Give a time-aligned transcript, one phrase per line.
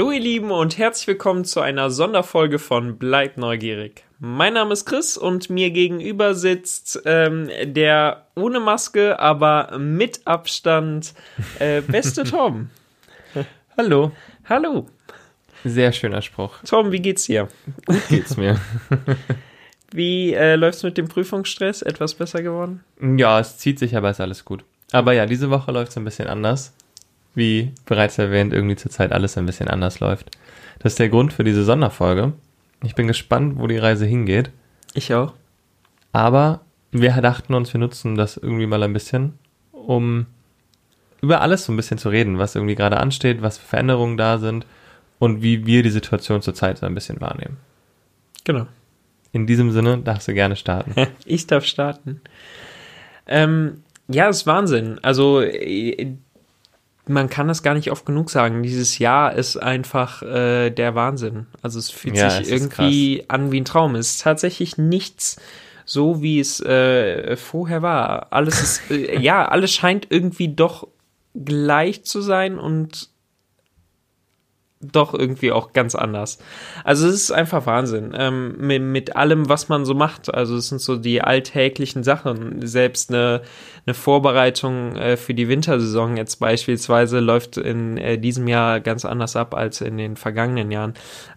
[0.00, 4.02] Hallo ihr Lieben und herzlich willkommen zu einer Sonderfolge von Bleibt neugierig.
[4.18, 11.12] Mein Name ist Chris und mir gegenüber sitzt ähm, der ohne Maske, aber mit Abstand
[11.58, 12.70] äh, beste Tom.
[13.76, 14.12] Hallo.
[14.48, 14.86] Hallo.
[15.64, 16.54] Sehr schöner Spruch.
[16.66, 17.48] Tom, wie geht's dir?
[17.84, 18.58] Gut geht's mir.
[19.92, 21.82] Wie äh, läuft's mit dem Prüfungsstress?
[21.82, 22.82] Etwas besser geworden?
[23.18, 24.64] ja, es zieht sich, aber ist alles gut.
[24.92, 26.72] Aber ja, diese Woche läuft's ein bisschen anders.
[27.34, 30.36] Wie bereits erwähnt, irgendwie zurzeit alles ein bisschen anders läuft.
[30.80, 32.32] Das ist der Grund für diese Sonderfolge.
[32.82, 34.50] Ich bin gespannt, wo die Reise hingeht.
[34.94, 35.34] Ich auch.
[36.12, 39.38] Aber wir dachten uns, wir nutzen das irgendwie mal ein bisschen,
[39.72, 40.26] um
[41.20, 44.38] über alles so ein bisschen zu reden, was irgendwie gerade ansteht, was für Veränderungen da
[44.38, 44.66] sind
[45.18, 47.58] und wie wir die Situation zurzeit so ein bisschen wahrnehmen.
[48.44, 48.66] Genau.
[49.32, 50.94] In diesem Sinne darfst du gerne starten.
[51.24, 52.20] Ich darf starten.
[53.26, 54.98] Ähm, ja, ist Wahnsinn.
[55.02, 56.16] Also äh,
[57.10, 58.62] man kann das gar nicht oft genug sagen.
[58.62, 61.46] Dieses Jahr ist einfach äh, der Wahnsinn.
[61.62, 63.94] Also es fühlt Ja, sich es irgendwie an wie ein Traum.
[63.94, 65.36] Es ist tatsächlich nichts
[65.84, 68.28] so, wie es äh, vorher war.
[68.32, 70.88] Alles ist, äh, ja, alles scheint irgendwie doch
[71.34, 73.08] gleich zu sein und
[74.80, 76.38] doch irgendwie auch ganz anders.
[76.84, 78.14] Also es ist einfach Wahnsinn.
[78.16, 80.32] Ähm, mit, mit allem, was man so macht.
[80.32, 82.66] Also es sind so die alltäglichen Sachen.
[82.66, 83.42] Selbst eine,
[83.86, 89.36] eine Vorbereitung äh, für die Wintersaison jetzt beispielsweise läuft in äh, diesem Jahr ganz anders
[89.36, 90.94] ab als in den vergangenen Jahren.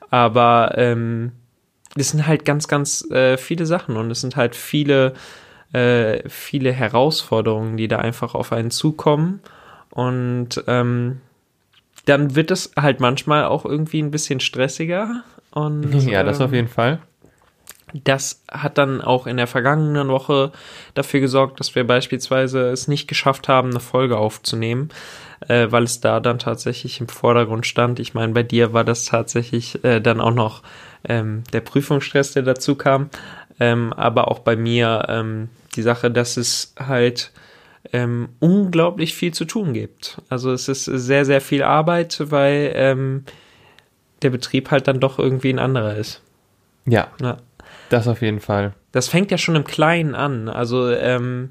[0.09, 1.33] Aber ähm,
[1.97, 5.13] es sind halt ganz, ganz äh, viele Sachen und es sind halt viele,
[5.73, 9.41] äh, viele Herausforderungen, die da einfach auf einen zukommen.
[9.89, 11.19] Und ähm,
[12.05, 15.23] dann wird es halt manchmal auch irgendwie ein bisschen stressiger.
[15.51, 16.99] Und ja, das ähm, auf jeden Fall.
[17.93, 20.51] das hat dann auch in der vergangenen Woche
[20.95, 24.89] dafür gesorgt, dass wir beispielsweise es nicht geschafft haben, eine Folge aufzunehmen,
[25.47, 27.99] äh, weil es da dann tatsächlich im Vordergrund stand.
[27.99, 30.63] Ich meine, bei dir war das tatsächlich äh, dann auch noch
[31.07, 33.09] ähm, der Prüfungsstress, der dazu kam,
[33.59, 37.31] ähm, aber auch bei mir ähm, die Sache, dass es halt
[37.91, 40.21] ähm, unglaublich viel zu tun gibt.
[40.29, 43.25] Also es ist sehr, sehr viel Arbeit, weil ähm,
[44.21, 46.21] der Betrieb halt dann doch irgendwie ein anderer ist.
[46.85, 47.37] Ja, Ja.
[47.89, 48.73] das auf jeden Fall.
[48.91, 50.47] Das fängt ja schon im Kleinen an.
[50.49, 51.49] Also ähm,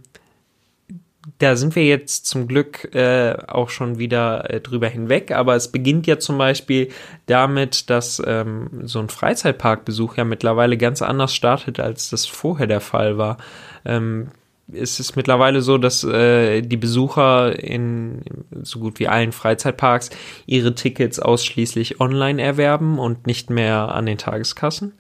[1.39, 5.71] da sind wir jetzt zum Glück äh, auch schon wieder äh, drüber hinweg, aber es
[5.71, 6.89] beginnt ja zum Beispiel
[7.27, 12.81] damit, dass ähm, so ein Freizeitparkbesuch ja mittlerweile ganz anders startet, als das vorher der
[12.81, 13.37] Fall war.
[13.85, 14.29] Ähm,
[14.71, 18.23] es ist mittlerweile so, dass äh, die Besucher in
[18.63, 20.11] so gut wie allen Freizeitparks
[20.47, 24.93] ihre Tickets ausschließlich online erwerben und nicht mehr an den Tageskassen.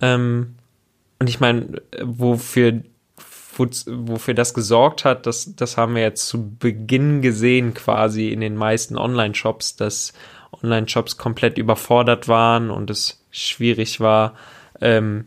[0.00, 0.56] Ähm,
[1.18, 2.82] und ich meine, wofür,
[3.54, 8.40] wo, wofür das gesorgt hat, das, das haben wir jetzt zu Beginn gesehen, quasi in
[8.40, 10.12] den meisten Online-Shops, dass
[10.62, 14.34] Online-Shops komplett überfordert waren und es schwierig war,
[14.80, 15.26] ähm,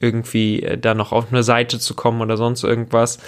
[0.00, 3.18] irgendwie äh, da noch auf eine Seite zu kommen oder sonst irgendwas,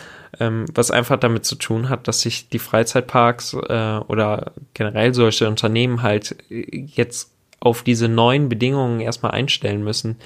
[0.40, 5.48] ähm, was einfach damit zu tun hat, dass sich die Freizeitparks äh, oder generell solche
[5.48, 10.16] Unternehmen halt äh, jetzt auf diese neuen Bedingungen erstmal einstellen müssen.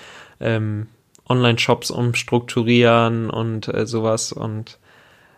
[0.41, 0.89] Ähm,
[1.29, 4.79] Online-Shops umstrukturieren und äh, sowas und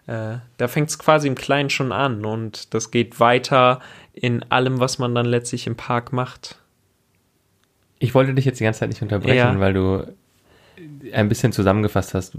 [0.07, 3.81] äh, da fängt es quasi im Kleinen schon an und das geht weiter
[4.15, 6.59] in allem, was man dann letztlich im Park macht.
[7.99, 9.61] Ich wollte dich jetzt die ganze Zeit nicht unterbrechen, Ja.
[9.61, 10.07] weil du
[11.12, 12.33] ein bisschen zusammengefasst hast,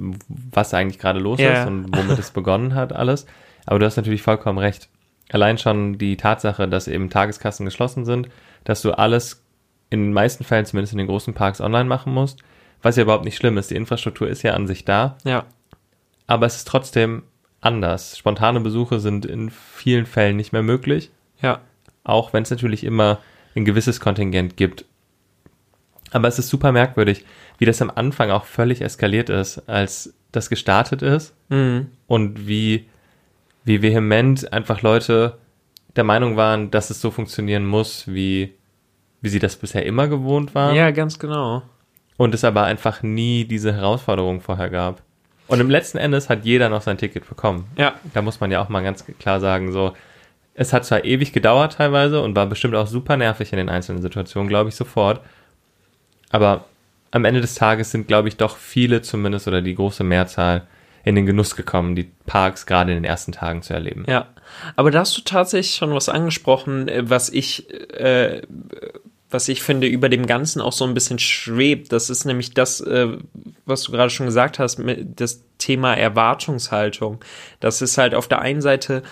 [0.52, 1.62] was eigentlich gerade los Ja.
[1.64, 3.26] ist und womit es begonnen hat, alles.
[3.66, 4.90] Aber du hast natürlich vollkommen recht.
[5.32, 8.30] Allein schon die Tatsache, dass eben Tageskassen geschlossen sind,
[8.66, 9.44] dass du alles
[9.90, 12.42] in den meisten Fällen, zumindest in den großen Parks, online machen musst,
[12.82, 13.72] was ja überhaupt nicht schlimm ist.
[13.72, 15.46] Die Infrastruktur ist ja an sich da, Ja,
[16.28, 17.24] aber es ist trotzdem
[17.62, 18.18] anders.
[18.18, 21.12] Spontane Besuche sind in vielen Fällen nicht mehr möglich.
[21.42, 21.60] ja,
[22.06, 23.20] auch wenn es natürlich immer
[23.56, 24.84] ein gewisses Kontingent gibt.
[26.14, 27.26] Aber es ist super merkwürdig,
[27.58, 31.88] wie das am Anfang auch völlig eskaliert ist, als das gestartet ist mhm.
[32.08, 32.88] und wie,
[33.66, 35.38] wie vehement einfach Leute
[35.96, 38.54] der Meinung waren, dass es so funktionieren muss, wie,
[39.22, 40.76] wie sie das bisher immer gewohnt waren.
[40.76, 41.64] ja, ganz genau.
[42.18, 45.02] Und es aber einfach nie diese Herausforderung vorher gab.
[45.48, 47.66] Und im letzten Endes hat jeder noch sein Ticket bekommen.
[47.76, 49.94] Ja, Da muss man ja auch mal ganz klar sagen, so,
[50.54, 54.02] es hat zwar ewig gedauert teilweise und war bestimmt auch super nervig in den einzelnen
[54.02, 55.22] Situationen, glaube ich sofort.
[56.34, 56.66] Aber
[57.12, 60.68] am Ende des Tages sind, glaube ich, doch viele zumindest oder die große Mehrzahl
[61.06, 64.04] in den Genuss gekommen, die Parks gerade in den ersten Tagen zu erleben.
[64.08, 64.30] Ja,
[64.76, 68.42] aber da hast du tatsächlich schon was angesprochen, äh, was ich, äh,
[69.30, 71.92] was ich finde, über dem Ganzen auch so ein bisschen schwebt.
[71.92, 73.10] Das ist nämlich das, äh,
[73.66, 74.82] was du gerade schon gesagt hast,
[75.16, 77.20] das Thema Erwartungshaltung.
[77.60, 79.04] Das ist halt auf der einen Seite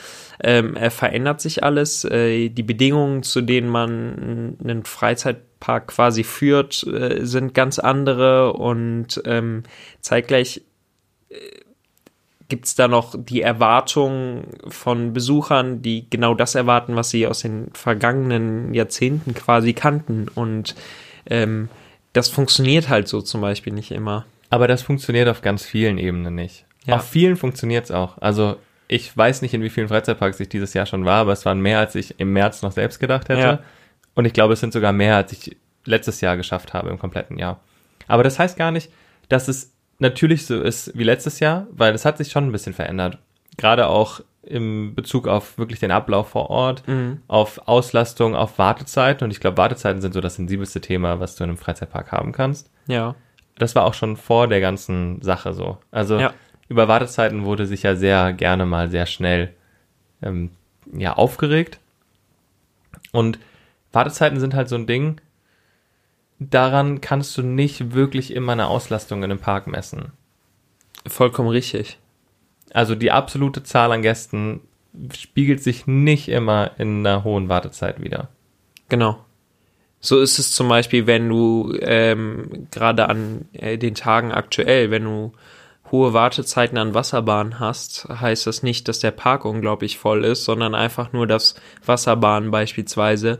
[0.43, 2.03] ähm, äh, verändert sich alles.
[2.05, 9.21] Äh, die Bedingungen, zu denen man einen Freizeitpark quasi führt, äh, sind ganz andere und
[9.25, 9.63] ähm,
[10.01, 10.61] zeitgleich
[11.29, 11.35] äh,
[12.49, 17.39] gibt es da noch die Erwartung von Besuchern, die genau das erwarten, was sie aus
[17.39, 20.27] den vergangenen Jahrzehnten quasi kannten.
[20.27, 20.75] Und
[21.29, 21.69] ähm,
[22.11, 24.25] das funktioniert halt so zum Beispiel nicht immer.
[24.49, 26.65] Aber das funktioniert auf ganz vielen Ebenen nicht.
[26.85, 26.97] Ja.
[26.97, 28.17] Auf vielen funktioniert es auch.
[28.17, 28.57] Also
[28.93, 31.61] ich weiß nicht, in wie vielen Freizeitparks ich dieses Jahr schon war, aber es waren
[31.61, 33.39] mehr, als ich im März noch selbst gedacht hätte.
[33.41, 33.59] Ja.
[34.15, 35.55] Und ich glaube, es sind sogar mehr, als ich
[35.85, 37.61] letztes Jahr geschafft habe im kompletten Jahr.
[38.07, 38.91] Aber das heißt gar nicht,
[39.29, 42.73] dass es natürlich so ist wie letztes Jahr, weil es hat sich schon ein bisschen
[42.73, 43.17] verändert.
[43.57, 47.21] Gerade auch im Bezug auf wirklich den Ablauf vor Ort, Mhm.
[47.29, 49.23] auf Auslastung, auf Wartezeiten.
[49.23, 52.33] Und ich glaube, Wartezeiten sind so das sensibelste Thema, was du in einem Freizeitpark haben
[52.33, 52.69] kannst.
[52.87, 53.15] Ja.
[53.57, 55.77] Das war auch schon vor der ganzen Sache so.
[55.91, 56.33] Also Ja.
[56.71, 59.53] Über Wartezeiten wurde sich ja sehr gerne mal sehr schnell
[60.21, 60.51] ähm,
[60.93, 61.79] ja, aufgeregt.
[63.11, 63.39] Und
[63.91, 65.19] Wartezeiten sind halt so ein Ding,
[66.39, 70.13] daran kannst du nicht wirklich immer eine Auslastung in einem Park messen.
[71.05, 71.99] Vollkommen richtig.
[72.73, 74.61] Also die absolute Zahl an Gästen
[75.13, 78.29] spiegelt sich nicht immer in einer hohen Wartezeit wieder.
[78.87, 79.25] Genau.
[79.99, 85.03] So ist es zum Beispiel, wenn du ähm, gerade an äh, den Tagen aktuell, wenn
[85.03, 85.33] du
[85.91, 90.73] hohe Wartezeiten an Wasserbahnen hast, heißt das nicht, dass der Park unglaublich voll ist, sondern
[90.73, 91.55] einfach nur, dass
[91.85, 93.39] Wasserbahnen beispielsweise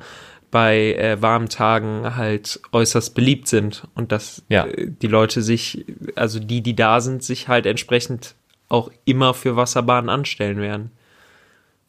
[0.51, 4.65] bei äh, warmen Tagen halt äußerst beliebt sind und dass Ja.
[4.65, 8.35] äh, die Leute sich, also die, die da sind, sich halt entsprechend
[8.67, 10.91] auch immer für Wasserbahnen anstellen werden.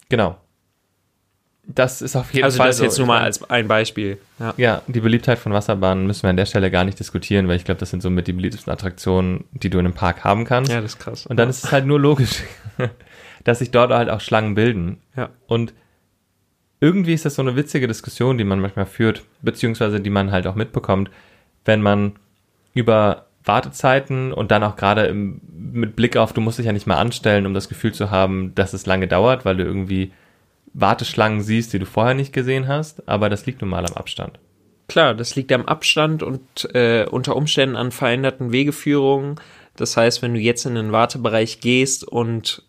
[0.09, 0.37] Genau.
[1.65, 2.83] Das ist auf jeden also Fall das so.
[2.83, 4.17] jetzt nur mal als ein Beispiel.
[4.37, 4.53] Ja.
[4.57, 7.63] Ja, die Beliebtheit von Wasserbahnen müssen wir an der Stelle gar nicht diskutieren, weil ich
[7.63, 10.71] glaube, das sind somit die beliebtesten Attraktionen, die du in einem Park haben kannst.
[10.71, 11.25] ja, das ist krass.
[11.25, 12.43] Und dann ist es halt nur logisch,
[13.45, 14.97] dass sich dort halt auch Schlangen bilden.
[15.15, 15.29] Ja.
[15.47, 15.73] Und
[16.81, 20.47] irgendwie ist das so eine witzige Diskussion, die man manchmal führt, beziehungsweise die man halt
[20.47, 21.09] auch mitbekommt,
[21.63, 22.17] wenn man
[22.73, 25.39] über Wartezeiten und dann auch gerade im,
[25.71, 28.53] mit Blick auf, du musst dich ja nicht mal anstellen, um das Gefühl zu haben,
[28.55, 30.11] dass es lange dauert, weil du irgendwie
[30.73, 34.39] Warteschlangen siehst, die du vorher nicht gesehen hast, aber das liegt nun mal am Abstand.
[34.87, 39.39] Klar, das liegt am Abstand und äh, unter Umständen an veränderten Wegeführungen.
[39.75, 42.63] Das heißt, wenn du jetzt in den Wartebereich gehst und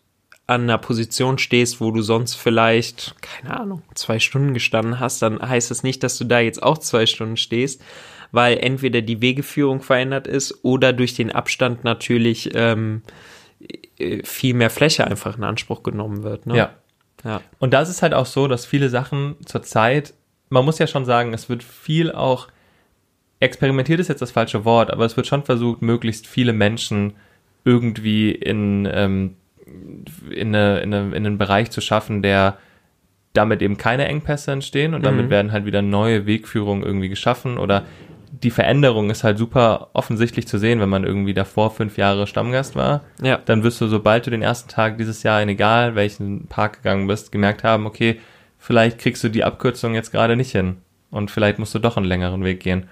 [0.47, 5.41] an einer Position stehst, wo du sonst vielleicht, keine Ahnung, zwei Stunden gestanden hast, dann
[5.41, 7.83] heißt das nicht, dass du da jetzt auch zwei Stunden stehst,
[8.31, 13.03] weil entweder die Wegeführung verändert ist oder durch den Abstand natürlich ähm,
[13.99, 16.47] äh, viel mehr Fläche einfach in Anspruch genommen wird.
[16.47, 16.57] Ne?
[16.57, 16.75] Ja.
[17.25, 17.41] Ja.
[17.59, 20.15] Und da ist es halt auch so, dass viele Sachen zurzeit,
[20.51, 22.49] man muss ja schon sagen, es wird viel auch,
[23.41, 27.15] experimentiert ist jetzt das falsche Wort, aber es wird schon versucht, möglichst viele Menschen
[27.65, 29.37] irgendwie in, ähm,
[30.31, 32.59] in, eine, in, eine, in einen Bereich zu schaffen, der
[33.33, 35.31] damit eben keine Engpässe entstehen und damit Mhm.
[35.31, 37.85] werden halt wieder neue Wegführungen irgendwie geschaffen oder
[38.43, 42.75] die Veränderung ist halt super offensichtlich zu sehen, wenn man irgendwie davor fünf Jahre Stammgast
[42.75, 43.39] war Ja.
[43.45, 47.07] dann wirst du, sobald du den ersten Tag dieses Jahr in egal welchen Park gegangen
[47.07, 48.21] bist, gemerkt haben, okay,
[48.59, 50.79] vielleicht kriegst du die Abkürzung jetzt gerade nicht hin
[51.11, 52.89] und vielleicht musst du doch einen längeren Weg gehen,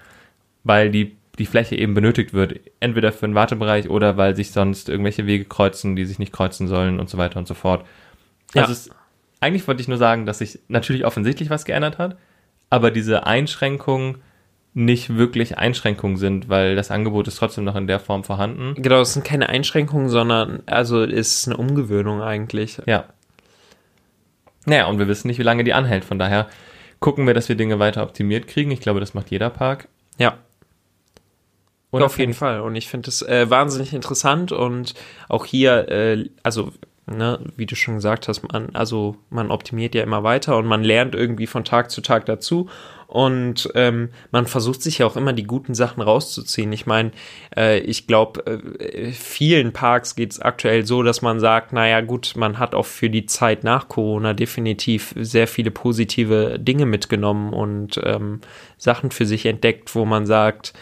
[0.63, 4.87] weil die, die Fläche eben benötigt wird, entweder für einen Wartebereich oder weil sich sonst
[4.87, 7.85] irgendwelche Wege kreuzen, die sich nicht kreuzen sollen und so weiter und so fort.
[8.53, 8.61] Ja.
[8.61, 8.89] Also es,
[9.41, 12.17] eigentlich wollte ich nur sagen, dass sich natürlich offensichtlich was geändert hat,
[12.69, 14.19] aber diese Einschränkungen
[14.75, 18.73] nicht wirklich Einschränkungen sind, weil das Angebot ist trotzdem noch in der Form vorhanden.
[18.81, 22.81] Genau, es sind keine Einschränkungen, sondern also es ist eine Umgewöhnung eigentlich.
[22.87, 23.05] Ja.
[24.65, 26.05] Naja, und wir wissen nicht, wie lange die anhält.
[26.05, 26.47] Von daher
[26.99, 28.71] gucken wir, dass wir Dinge weiter optimiert kriegen.
[28.71, 29.89] Ich glaube, das macht jeder Park.
[30.17, 30.37] Ja,
[31.91, 32.61] Und auf jeden Fall.
[32.61, 34.95] Und ich finde es äh, wahnsinnig interessant und
[35.29, 36.71] auch hier, äh, also,
[37.05, 40.83] ne, wie du schon gesagt hast, man, also man optimiert ja immer weiter und man
[40.83, 42.67] lernt irgendwie von Tag zu Tag dazu.
[43.13, 46.73] Und ähm, man versucht sich ja auch immer die guten Sachen rauszuziehen.
[46.73, 47.11] Ich meine,
[47.55, 48.43] äh, ich glaube,
[48.79, 52.87] äh, vielen Parks geht es aktuell so, dass man sagt, naja gut, man hat auch
[52.87, 58.41] für die Zeit nach Corona definitiv sehr viele positive Dinge mitgenommen und ähm,
[58.79, 60.73] Sachen für sich entdeckt, wo man sagt,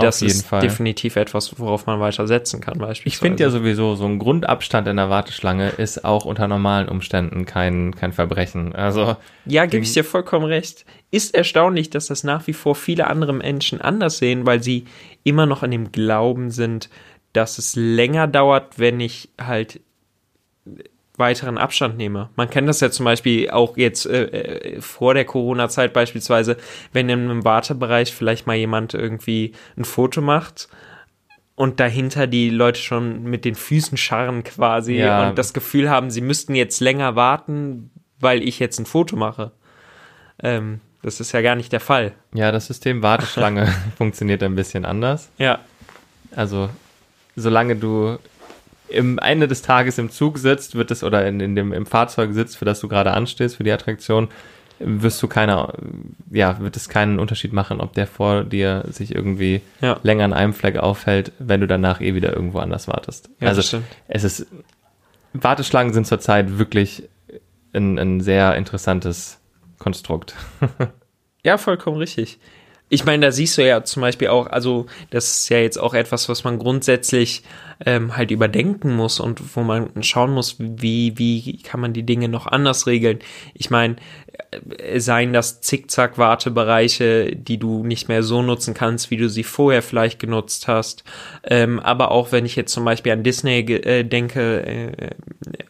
[0.00, 0.60] das ist Fall.
[0.60, 3.08] definitiv etwas, worauf man weiter setzen kann, beispielsweise.
[3.08, 7.46] Ich finde ja sowieso, so ein Grundabstand in der Warteschlange ist auch unter normalen Umständen
[7.46, 8.74] kein, kein Verbrechen.
[8.74, 10.84] Also, Ja, gebe ich dir vollkommen recht.
[11.10, 14.86] Ist erstaunlich, dass das nach wie vor viele andere Menschen anders sehen, weil sie
[15.24, 16.88] immer noch an dem Glauben sind,
[17.32, 19.80] dass es länger dauert, wenn ich halt
[21.20, 22.30] weiteren Abstand nehme.
[22.34, 26.56] Man kennt das ja zum Beispiel auch jetzt äh, äh, vor der Corona-Zeit beispielsweise,
[26.92, 30.68] wenn in einem Wartebereich vielleicht mal jemand irgendwie ein Foto macht
[31.54, 35.28] und dahinter die Leute schon mit den Füßen scharren quasi Ja.
[35.28, 39.52] und das Gefühl haben, sie müssten jetzt länger warten, weil ich jetzt ein Foto mache.
[40.42, 42.12] Ähm, das ist ja gar nicht der Fall.
[42.34, 45.30] Ja, das System Warteschlange funktioniert ein bisschen anders.
[45.38, 45.60] Ja,
[46.34, 46.68] Also,
[47.36, 48.18] solange du
[48.90, 52.32] im Ende des Tages im Zug sitzt, wird es oder in, in dem, im Fahrzeug
[52.32, 54.28] sitzt, für das du gerade anstehst, für die Attraktion,
[54.78, 55.72] wirst du keine,
[56.30, 59.98] ja, wird es keinen Unterschied machen, ob der vor dir sich irgendwie ja.
[60.02, 63.30] länger an einem Fleck aufhält, wenn du danach eh wieder irgendwo anders wartest.
[63.40, 64.46] Ja, also, es ist,
[65.32, 67.08] Warteschlangen sind zurzeit wirklich
[67.72, 69.38] ein, ein sehr interessantes
[69.78, 70.34] Konstrukt.
[71.42, 72.38] Ja, vollkommen richtig.
[72.92, 75.94] Ich meine, da siehst du ja zum Beispiel auch, also das ist ja jetzt auch
[75.94, 77.44] etwas, was man grundsätzlich
[77.86, 82.28] ähm, halt überdenken muss und wo man schauen muss, wie, wie kann man die Dinge
[82.28, 83.20] noch anders regeln.
[83.54, 83.96] Ich meine,
[84.96, 90.18] seien das Zickzack-Wartebereiche, die du nicht mehr so nutzen kannst, wie du sie vorher vielleicht
[90.18, 91.04] genutzt hast.
[91.44, 95.10] Ähm, aber auch wenn ich jetzt zum Beispiel an Disney äh, denke, äh,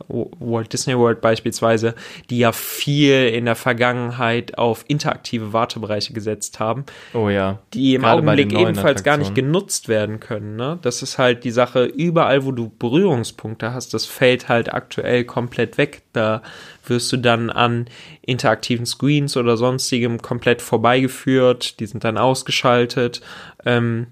[0.08, 1.94] Walt Disney World beispielsweise,
[2.30, 6.84] die ja viel in der Vergangenheit auf interaktive Wartebereiche gesetzt haben,
[7.14, 7.58] Oh ja.
[7.74, 10.56] die im Gerade Augenblick ebenfalls gar nicht genutzt werden können.
[10.56, 10.78] Ne?
[10.82, 15.78] Das ist halt die Sache, überall wo du Berührungspunkte hast, das fällt halt aktuell komplett
[15.78, 16.02] weg.
[16.12, 16.42] Da
[16.90, 17.86] wirst du dann an
[18.22, 23.20] interaktiven Screens oder sonstigem komplett vorbeigeführt, die sind dann ausgeschaltet.
[23.64, 24.08] Ähm,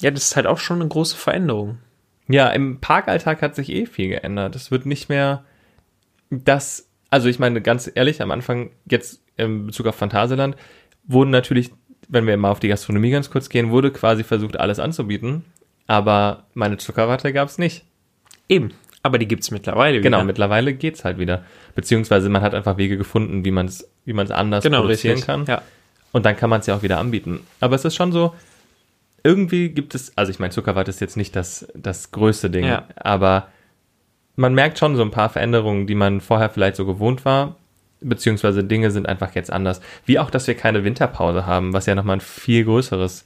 [0.00, 1.78] ja, das ist halt auch schon eine große Veränderung.
[2.28, 4.56] Ja, im Parkalltag hat sich eh viel geändert.
[4.56, 5.44] Es wird nicht mehr
[6.30, 10.56] das, also ich meine ganz ehrlich, am Anfang jetzt in Bezug auf Phantasialand
[11.04, 11.70] wurden natürlich,
[12.08, 15.44] wenn wir mal auf die Gastronomie ganz kurz gehen, wurde quasi versucht, alles anzubieten,
[15.86, 17.84] aber meine Zuckerwatte gab's nicht.
[18.48, 18.72] Eben,
[19.06, 20.24] aber die gibt's mittlerweile Genau, wieder.
[20.26, 21.44] mittlerweile geht's halt wieder.
[21.74, 25.26] Beziehungsweise man hat einfach Wege gefunden, wie man es wie man's anders genau, produzieren richtig.
[25.26, 25.44] kann.
[25.46, 25.62] Ja.
[26.12, 27.40] Und dann kann man es ja auch wieder anbieten.
[27.60, 28.34] Aber es ist schon so,
[29.24, 32.84] irgendwie gibt es, also ich meine, Zuckerwatte ist jetzt nicht das, das größte Ding, Ja.
[32.96, 33.48] aber
[34.36, 37.56] man merkt schon so ein paar Veränderungen, die man vorher vielleicht so gewohnt war,
[38.00, 39.80] beziehungsweise Dinge sind einfach jetzt anders.
[40.04, 43.24] Wie auch, dass wir keine Winterpause haben, was ja nochmal ein viel größeres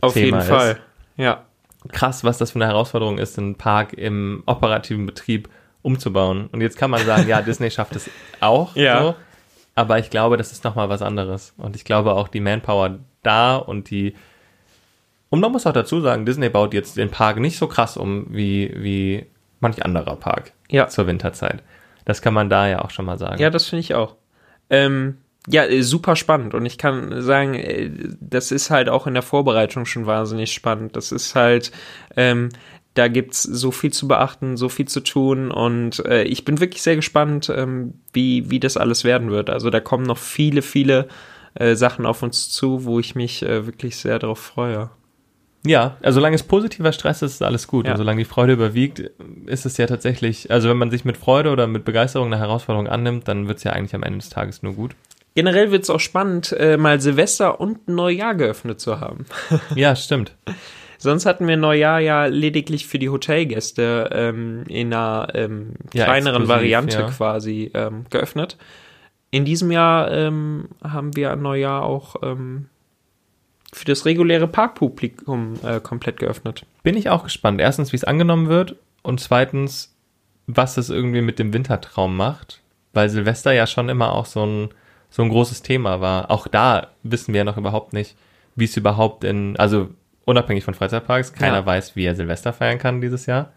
[0.00, 0.46] Auf Thema jeden ist.
[0.48, 0.78] Fall.
[1.16, 1.44] Ja.
[1.90, 5.48] Krass, was das für eine Herausforderung ist, einen Park im operativen Betrieb
[5.82, 6.46] umzubauen.
[6.52, 8.08] Und jetzt kann man sagen, ja, Disney schafft es
[8.40, 9.02] auch, Ja.
[9.02, 9.14] so,
[9.74, 11.54] aber ich glaube, das ist nochmal was anderes.
[11.56, 14.14] Und ich glaube auch die Manpower da und die
[15.30, 18.26] und man muss auch dazu sagen, Disney baut jetzt den Park nicht so krass um
[18.28, 19.24] wie, wie
[19.60, 20.88] manch anderer Park Ja.
[20.88, 21.62] zur Winterzeit.
[22.04, 23.40] Das kann man da ja auch schon mal sagen.
[23.40, 24.16] Ja, das finde ich auch.
[24.68, 25.16] Ähm,
[25.48, 26.54] ja, äh, super spannend.
[26.54, 30.96] Und ich kann sagen, äh, das ist halt auch in der Vorbereitung schon wahnsinnig spannend.
[30.96, 31.72] Das ist halt,
[32.16, 32.50] ähm,
[32.94, 35.50] da gibt's so viel zu beachten, so viel zu tun.
[35.50, 39.50] Und äh, ich bin wirklich sehr gespannt, ähm, wie, wie das alles werden wird.
[39.50, 41.08] Also da kommen noch viele, viele
[41.54, 44.90] äh, Sachen auf uns zu, wo ich mich äh, wirklich sehr darauf freue.
[45.64, 47.86] Ja, also solange es positiver Stress ist, ist alles gut.
[47.86, 47.92] Ja.
[47.92, 49.10] Und solange die Freude überwiegt,
[49.46, 52.88] ist es ja tatsächlich, also wenn man sich mit Freude oder mit Begeisterung eine Herausforderung
[52.88, 54.96] annimmt, dann wird es ja eigentlich am Ende des Tages nur gut.
[55.34, 59.26] Generell wird's auch spannend, äh, mal Silvester und Neujahr geöffnet zu haben.
[59.74, 60.36] Ja, stimmt.
[60.98, 67.00] Sonst hatten wir Neujahr ja lediglich für die Hotelgäste ähm, in einer ähm, kleineren Variante
[67.00, 67.10] ja.
[67.10, 68.56] quasi ähm, geöffnet.
[69.30, 72.68] In diesem Jahr ähm, haben wir Neujahr auch ähm,
[73.72, 76.66] für das reguläre Parkpublikum äh, komplett geöffnet.
[76.82, 77.60] Bin ich auch gespannt.
[77.60, 79.96] Erstens, wie es angenommen wird und zweitens,
[80.46, 82.60] was es irgendwie mit dem Wintertraum macht,
[82.92, 84.68] weil Silvester ja schon immer auch so ein,
[85.12, 86.30] so ein großes Thema war.
[86.30, 88.16] Auch da wissen wir ja noch überhaupt nicht,
[88.56, 89.90] wie es überhaupt in, also
[90.24, 91.66] unabhängig von Freizeitparks, keiner Ja.
[91.66, 93.52] weiß, wie er Silvester feiern kann dieses Jahr.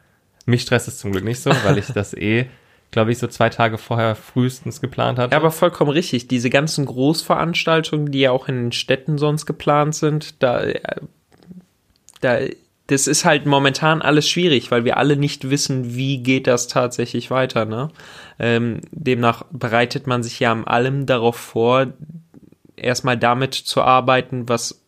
[0.45, 2.47] Mich stresst es zum Glück nicht so, weil ich das eh,
[2.91, 5.31] glaube ich, so zwei Tage vorher frühestens geplant hatte.
[5.31, 6.27] Ja, aber vollkommen richtig.
[6.27, 10.81] Diese ganzen Großveranstaltungen, die ja auch in den Städten sonst geplant sind, da, äh,
[12.21, 12.39] da,
[12.87, 17.31] das ist halt momentan alles schwierig, weil wir alle nicht wissen, wie geht das tatsächlich
[17.31, 17.65] weiter.
[17.65, 17.89] Ne?
[18.37, 21.87] Ähm, demnach bereitet man sich ja am allem darauf vor,
[22.75, 24.81] erstmal damit zu arbeiten, was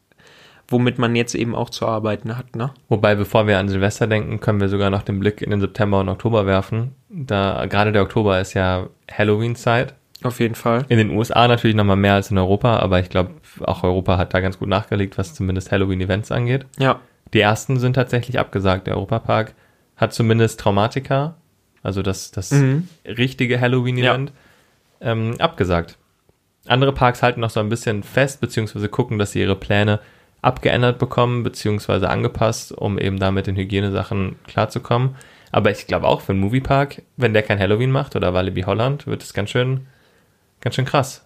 [0.70, 2.56] womit man jetzt eben auch zu arbeiten hat.
[2.56, 2.72] Ne?
[2.89, 6.00] Wobei, bevor wir an Silvester denken, können wir sogar noch den Blick in den September
[6.01, 6.92] und Oktober werfen.
[7.10, 9.94] Da, gerade der Oktober ist ja Halloween-Zeit.
[10.24, 10.86] Auf jeden Fall.
[10.89, 14.34] In den USA natürlich nochmal mehr als in Europa, aber ich glaube, auch Europa hat
[14.34, 16.66] da ganz gut nachgelegt, was zumindest Halloween-Events angeht.
[16.77, 17.00] Ja,
[17.34, 18.88] Die ersten sind tatsächlich abgesagt.
[18.88, 19.53] Der Europapark
[19.96, 21.36] hat zumindest Traumatica,
[21.84, 22.88] also das, das Mhm.
[23.05, 24.31] richtige Halloween-Event,
[25.01, 25.98] ähm, abgesagt.
[26.67, 30.00] Andere Parks halten noch so ein bisschen fest, beziehungsweise gucken, dass sie ihre Pläne
[30.41, 35.15] abgeändert bekommen, beziehungsweise angepasst, um eben da mit den Hygienesachen klarzukommen.
[35.51, 39.07] Aber ich glaube auch für einen Moviepark, wenn der kein Halloween macht oder Walibi Holland,
[39.07, 39.88] wird es ganz schön,
[40.62, 41.25] ganz schön krass.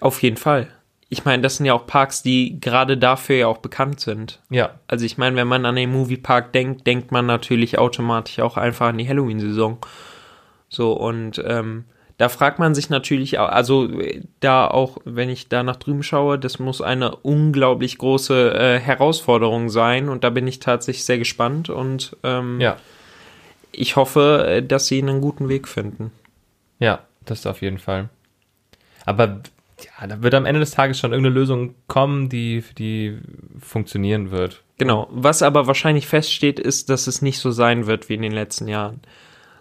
[0.00, 0.68] Auf jeden Fall.
[1.12, 4.40] Ich meine, das sind ja auch Parks, die gerade dafür ja auch bekannt sind.
[4.48, 4.76] Ja.
[4.86, 8.86] Also ich meine, wenn man an den Moviepark denkt, denkt man natürlich automatisch auch einfach
[8.88, 9.78] an die Halloween-Saison.
[10.68, 11.84] So, und ähm,
[12.16, 13.88] da fragt man sich natürlich, auch, also
[14.38, 19.68] da auch, wenn ich da nach drüben schaue, das muss eine unglaublich große äh, Herausforderung
[19.68, 22.76] sein und da bin ich tatsächlich sehr gespannt und ähm, Ja.
[23.72, 26.12] ich hoffe, äh, dass sie einen guten Weg finden.
[26.78, 28.10] Ja, das auf jeden Fall.
[29.06, 29.40] Aber
[29.84, 33.18] ja, da wird am Ende des Tages schon irgendeine Lösung kommen, die, die
[33.58, 34.62] funktionieren wird.
[34.78, 35.08] Genau.
[35.10, 38.68] Was aber wahrscheinlich feststeht, ist, dass es nicht so sein wird wie in den letzten
[38.68, 39.00] Jahren.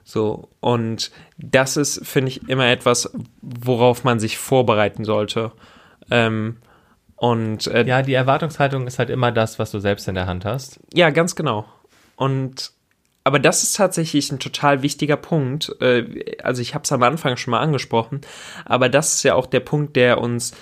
[0.04, 0.50] So.
[0.60, 3.12] Und das ist, finde ich, immer etwas,
[3.42, 5.52] worauf man sich vorbereiten sollte.
[6.10, 6.58] Ähm,
[7.16, 10.46] und äh, Ja, die Erwartungshaltung ist halt immer das, was du selbst in der Hand
[10.46, 10.80] hast.
[10.94, 11.66] Ja, ganz genau.
[12.16, 12.72] Und
[13.24, 15.76] aber das ist tatsächlich ein total wichtiger Punkt.
[15.82, 18.22] Äh, Also ich habe es am Anfang schon mal angesprochen,
[18.66, 20.54] aber das ist ja auch der Punkt, der uns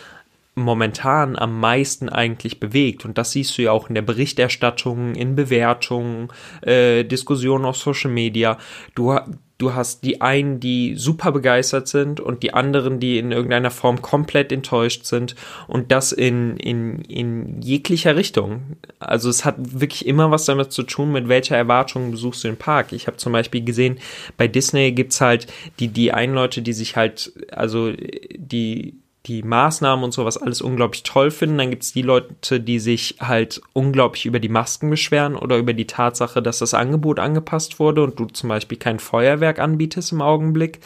[0.55, 3.05] momentan am meisten eigentlich bewegt.
[3.05, 6.29] Und das siehst du ja auch in der Berichterstattung, in Bewertungen,
[6.61, 8.57] äh, Diskussionen auf Social Media.
[8.95, 9.17] Du,
[9.57, 14.01] du hast die einen, die super begeistert sind und die anderen, die in irgendeiner Form
[14.01, 15.35] komplett enttäuscht sind.
[15.67, 18.77] Und das in, in, in jeglicher Richtung.
[18.99, 22.57] Also es hat wirklich immer was damit zu tun, mit welcher Erwartung besuchst du den
[22.57, 22.91] Park.
[22.91, 23.97] Ich habe zum Beispiel gesehen,
[24.37, 25.47] bei Disney gibt's halt
[25.79, 28.93] die, die einen Leute, die sich halt, also die
[29.27, 31.57] die Maßnahmen und sowas alles unglaublich toll finden.
[31.57, 35.87] Dann gibt's die Leute, die sich halt unglaublich über die Masken beschweren oder über die
[35.87, 40.79] Tatsache, dass das Angebot angepasst wurde und du zum Beispiel kein Feuerwerk anbietest im Augenblick.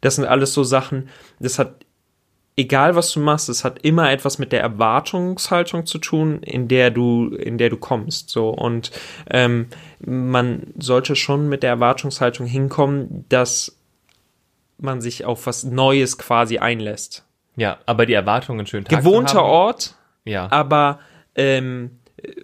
[0.00, 1.86] Das sind alles so Sachen, das hat,
[2.56, 6.90] egal was du machst, es hat immer etwas mit der Erwartungshaltung zu tun, in der
[6.90, 8.30] du, in der du kommst.
[8.30, 8.90] So und
[9.30, 9.68] ähm,
[10.00, 13.76] man sollte schon mit der Erwartungshaltung hinkommen, dass
[14.78, 17.25] man sich auf was Neues quasi einlässt
[17.56, 19.94] Ja, aber die Erwartungen schönen Tag gewohnter Ort,
[20.24, 20.48] Ja.
[20.50, 21.00] aber
[21.34, 22.42] ähm, äh,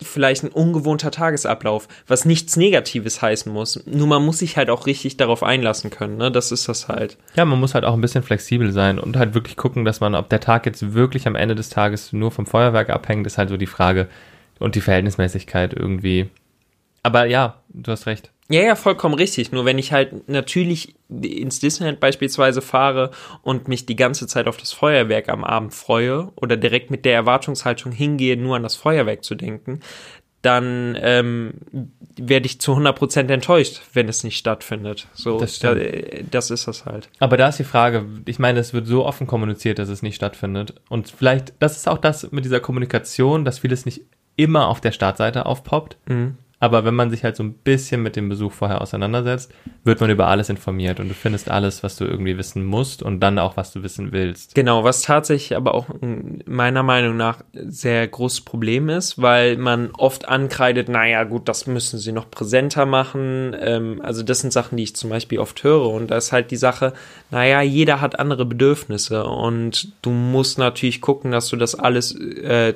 [0.00, 3.84] vielleicht ein ungewohnter Tagesablauf, was nichts Negatives heißen muss.
[3.86, 6.16] Nur man muss sich halt auch richtig darauf einlassen können.
[6.16, 6.30] Ne?
[6.30, 7.16] Das ist das halt.
[7.34, 10.14] Ja, man muss halt auch ein bisschen flexibel sein und halt wirklich gucken, dass man,
[10.14, 13.48] ob der Tag jetzt wirklich am Ende des Tages nur vom Feuerwerk abhängt, ist halt
[13.48, 14.08] so die Frage.
[14.60, 16.30] Und die Verhältnismäßigkeit irgendwie.
[17.04, 18.32] Aber ja, du hast recht.
[18.50, 19.52] Ja, ja, vollkommen richtig.
[19.52, 23.10] Nur wenn ich halt natürlich ins Disneyland beispielsweise fahre
[23.42, 27.14] und mich die ganze Zeit auf das Feuerwerk am Abend freue oder direkt mit der
[27.14, 29.80] Erwartungshaltung hingehe, nur an das Feuerwerk zu denken,
[30.40, 31.54] dann ähm,
[32.16, 35.08] werde ich zu 100% enttäuscht, wenn es nicht stattfindet.
[35.12, 36.32] So, Das da, stimmt.
[36.34, 37.10] das ist das halt.
[37.18, 40.14] Aber da ist die Frage, ich meine, es wird so offen kommuniziert, dass es nicht
[40.14, 40.74] stattfindet.
[40.88, 44.02] Und vielleicht, das ist auch das mit dieser Kommunikation, dass vieles nicht
[44.36, 45.98] immer auf der Startseite aufpoppt.
[46.06, 46.36] Mhm.
[46.60, 49.52] Aber wenn man sich halt so ein bisschen mit dem Besuch vorher auseinandersetzt,
[49.84, 53.20] wird man über alles informiert und du findest alles, was du irgendwie wissen musst und
[53.20, 54.54] dann auch, was du wissen willst.
[54.56, 60.28] Genau, was tatsächlich aber auch meiner Meinung nach sehr großes Problem ist, weil man oft
[60.28, 63.54] ankreidet, naja gut, das müssen sie noch präsenter machen.
[63.58, 65.90] Ähm, also das sind Sachen, die ich zum Beispiel oft höre.
[65.90, 66.92] Und da ist halt die Sache,
[67.30, 72.74] naja, jeder hat andere Bedürfnisse und du musst natürlich gucken, dass du das alles äh,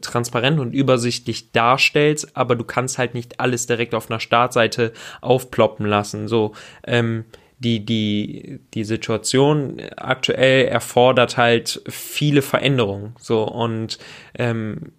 [0.00, 5.86] transparent und übersichtlich darstellst, aber du kannst halt nicht alles direkt auf einer Startseite aufploppen
[5.86, 6.28] lassen.
[6.28, 6.52] So,
[6.86, 7.24] ähm,
[7.58, 13.14] die, die, die Situation aktuell erfordert halt viele Veränderungen.
[13.18, 13.98] So, und
[14.38, 14.92] ähm,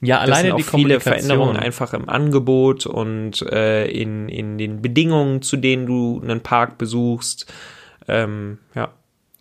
[0.00, 0.98] Ja, alleine die viele.
[1.00, 6.76] Veränderungen einfach im Angebot und äh, in, in den Bedingungen, zu denen du einen Park
[6.76, 7.50] besuchst.
[8.08, 8.92] Ähm, ja.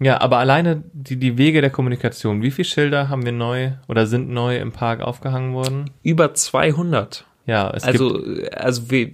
[0.02, 2.42] Ja, aber alleine die, die Wege der Kommunikation.
[2.42, 5.92] Wie viele Schilder haben wir neu oder sind neu im Park aufgehangen worden?
[6.02, 7.26] Über 200.
[7.46, 9.12] Ja, es gibt Also, also wir,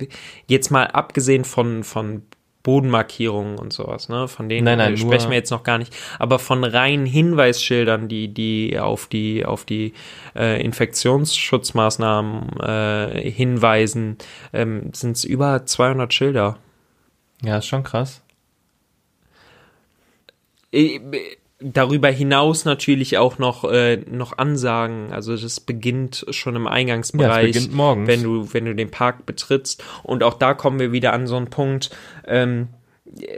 [0.47, 2.21] jetzt mal abgesehen von, von
[2.63, 4.29] Bodenmarkierungen und sowas, ne?
[4.29, 5.93] Von denen Nein, nein, sprechen wir jetzt noch gar nicht.
[6.19, 9.93] Aber von reinen Hinweisschildern, die, die auf die, auf die
[10.37, 14.17] äh, Infektionsschutzmaßnahmen äh, hinweisen,
[14.53, 16.57] ähm, sind es über 200 Schilder.
[17.41, 18.21] ja, ist schon krass.
[20.71, 20.99] Äh,
[21.59, 25.11] Darüber hinaus natürlich auch noch, äh, noch Ansagen.
[25.11, 27.47] Also das beginnt schon im Eingangsbereich.
[27.47, 28.07] Ja, beginnt morgens.
[28.07, 29.83] Wenn du, wenn du den Park betrittst.
[30.03, 31.89] Und auch da kommen wir wieder an so einen Punkt,
[32.27, 32.67] ähm,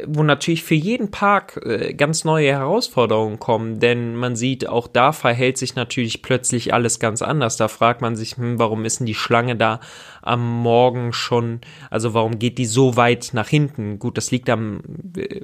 [0.06, 5.12] wo natürlich für jeden Park äh, ganz neue Herausforderungen kommen, denn man sieht, auch da
[5.12, 7.58] verhält sich natürlich plötzlich alles ganz anders.
[7.58, 9.80] Da fragt man sich, hm, warum ist denn die Schlange da
[10.22, 14.00] am Morgen schon, also warum geht die so weit nach hinten?
[14.00, 14.82] Gut, das liegt am,
[15.16, 15.42] äh,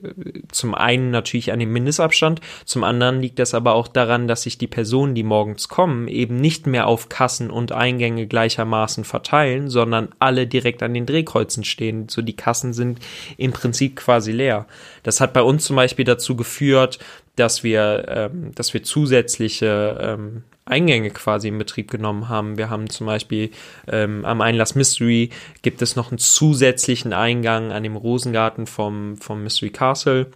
[0.52, 4.58] zum einen natürlich an dem Mindestabstand, zum anderen liegt das aber auch daran, dass sich
[4.58, 10.10] die Personen, die morgens kommen, eben nicht mehr auf Kassen und Eingänge gleichermaßen verteilen, sondern
[10.20, 12.10] alle direkt an den Drehkreuzen stehen.
[12.10, 13.00] So die Kassen sind
[13.38, 14.66] im Prinzip quasi leer.
[15.04, 17.00] Das hat bei uns zum Beispiel dazu geführt,
[17.36, 22.58] dass wir, ähm, dass wir zusätzliche ähm, Eingänge quasi in Betrieb genommen haben.
[22.58, 23.52] Wir haben zum Beispiel
[23.88, 25.30] ähm, am Einlass Mystery
[25.62, 30.28] gibt es noch einen zusätzlichen Eingang an dem Rosengarten vom, vom Mystery Castle.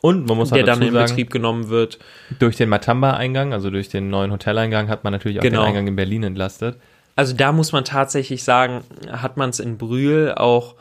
[0.00, 1.98] Und man muss der halt dann in sagen, Betrieb genommen wird.
[2.38, 5.62] Durch den Matamba-Eingang, also durch den neuen Hoteleingang, hat man natürlich auch Genau.
[5.62, 6.78] den Eingang in Berlin entlastet.
[7.16, 10.76] Also da muss man tatsächlich sagen, hat man es in Brühl auch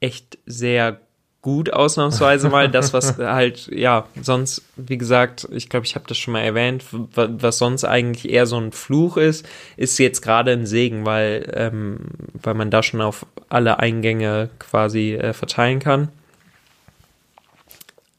[0.00, 1.00] echt sehr
[1.40, 2.68] gut ausnahmsweise mal.
[2.68, 6.84] Das, was halt, ja, sonst, wie gesagt, ich glaube, ich habe das schon mal erwähnt,
[6.90, 11.50] wa- was sonst eigentlich eher so ein Fluch ist, ist jetzt gerade ein Segen, weil,
[11.54, 11.98] ähm,
[12.34, 16.08] weil man da schon auf alle Eingänge quasi äh, verteilen kann.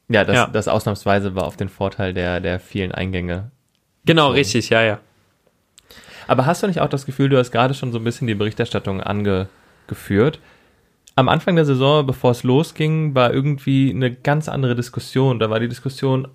[0.08, 0.47] Ja, das, Ja.
[0.47, 3.51] das ausnahmsweise war auf den Vorteil der, der vielen Eingänge.
[4.05, 4.34] Genau, So.
[4.34, 4.99] richtig, ja, ja.
[6.27, 8.36] Aber hast du nicht auch das Gefühl, du hast gerade schon so ein bisschen die
[8.36, 10.39] Berichterstattung angeführt?
[11.19, 15.38] Am Anfang der Saison, bevor es losging, war irgendwie eine ganz andere Diskussion.
[15.38, 16.29] Da war die Diskussion,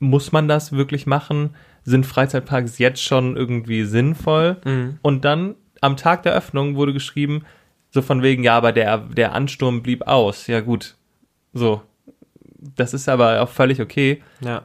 [0.00, 1.54] muss man das wirklich machen?
[1.82, 4.58] Sind Freizeitparks jetzt schon irgendwie sinnvoll?
[4.66, 4.98] Mhm.
[5.00, 7.46] Und dann am Tag der Öffnung wurde geschrieben,
[7.88, 10.46] so von wegen, ja, aber der, der Ansturm blieb aus.
[10.46, 10.96] Ja, gut.
[11.54, 11.80] So.
[12.76, 14.22] Das ist aber auch völlig okay.
[14.42, 14.64] Ja.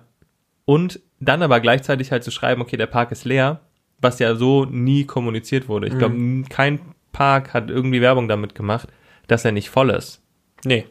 [0.65, 3.61] Und dann aber gleichzeitig halt zu schreiben, okay, der Park ist leer,
[4.01, 5.87] was ja so nie kommuniziert wurde.
[5.87, 6.81] Ich glaube, kein
[7.13, 8.89] Park hat irgendwie Werbung damit gemacht,
[9.27, 10.21] dass er nicht voll ist.
[10.65, 10.85] Nee.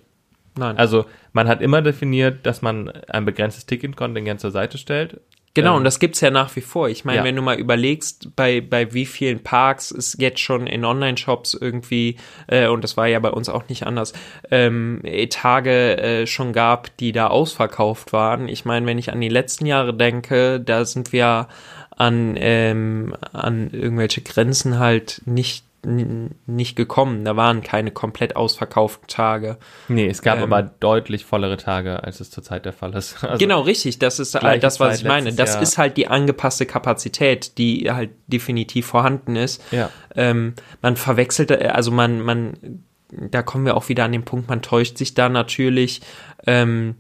[0.57, 0.77] Nein.
[0.77, 5.21] Also man hat immer definiert, dass man ein begrenztes Ticketkontingent zur Seite stellt.
[5.55, 6.88] Genau, Ähm, und das gibt's ja nach wie vor.
[6.88, 7.25] Ich meine, ja.
[7.25, 12.16] wenn du mal überlegst, bei, bei wie vielen Parks es jetzt schon in Online-Shops irgendwie,
[12.47, 14.14] äh, und das war ja bei uns auch nicht anders,
[14.51, 18.49] ähm, äh, Tage äh, schon gab, die da ausverkauft waren.
[18.49, 21.49] Ich meine, wenn ich an die letzten Jahre denke, da sind wir
[21.95, 27.25] an, ähm, an irgendwelche Grenzen halt nicht, nicht gekommen.
[27.25, 29.59] Da waren keine komplett ausverkauften Tage.
[29.88, 33.23] Nee, es gab Ähm, aber deutlich vollere Tage, als es zurzeit der Fall ist.
[33.23, 33.99] Also, Genau, richtig.
[33.99, 35.33] Das ist halt das, was Zeit ich meine.
[35.33, 35.62] Das Jahr.
[35.62, 39.62] ist halt die angepasste Kapazität, die halt definitiv vorhanden ist.
[39.73, 39.90] Ja.
[40.14, 44.49] Ähm, man verwechselt, äh, also man, man, da kommen wir auch wieder an den Punkt,
[44.49, 46.01] man täuscht sich da natürlich
[46.47, 46.97] ähm,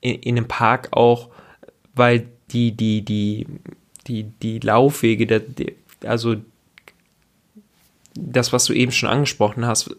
[0.00, 1.30] in, in einem Park auch,
[1.94, 3.46] weil die, die, die,
[4.06, 5.42] die, die Laufwege, der,
[6.04, 6.36] also
[8.14, 9.94] das, was du eben schon angesprochen hast,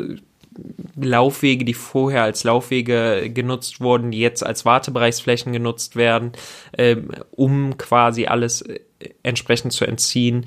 [0.95, 6.33] Laufwege, die vorher als Laufwege genutzt wurden, die jetzt als Wartebereichsflächen genutzt werden,
[6.77, 8.81] ähm, um quasi alles äh,
[9.23, 10.45] entsprechend zu entziehen,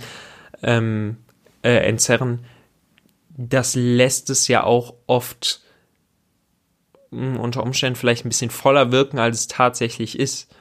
[0.62, 1.16] ähm,
[1.62, 2.44] äh, entzerren.
[3.30, 5.62] Das lässt es ja auch oft
[7.10, 10.54] mh, unter Umständen vielleicht ein bisschen voller wirken, als es tatsächlich ist.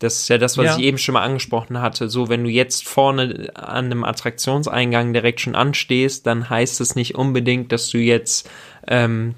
[0.00, 0.76] Das ist ja das, was Ja.
[0.76, 2.08] ich eben schon mal angesprochen hatte.
[2.08, 7.16] So, wenn du jetzt vorne an einem Attraktionseingang direkt schon anstehst, dann heißt es nicht
[7.16, 8.48] unbedingt, dass du jetzt,
[8.86, 9.34] ähm,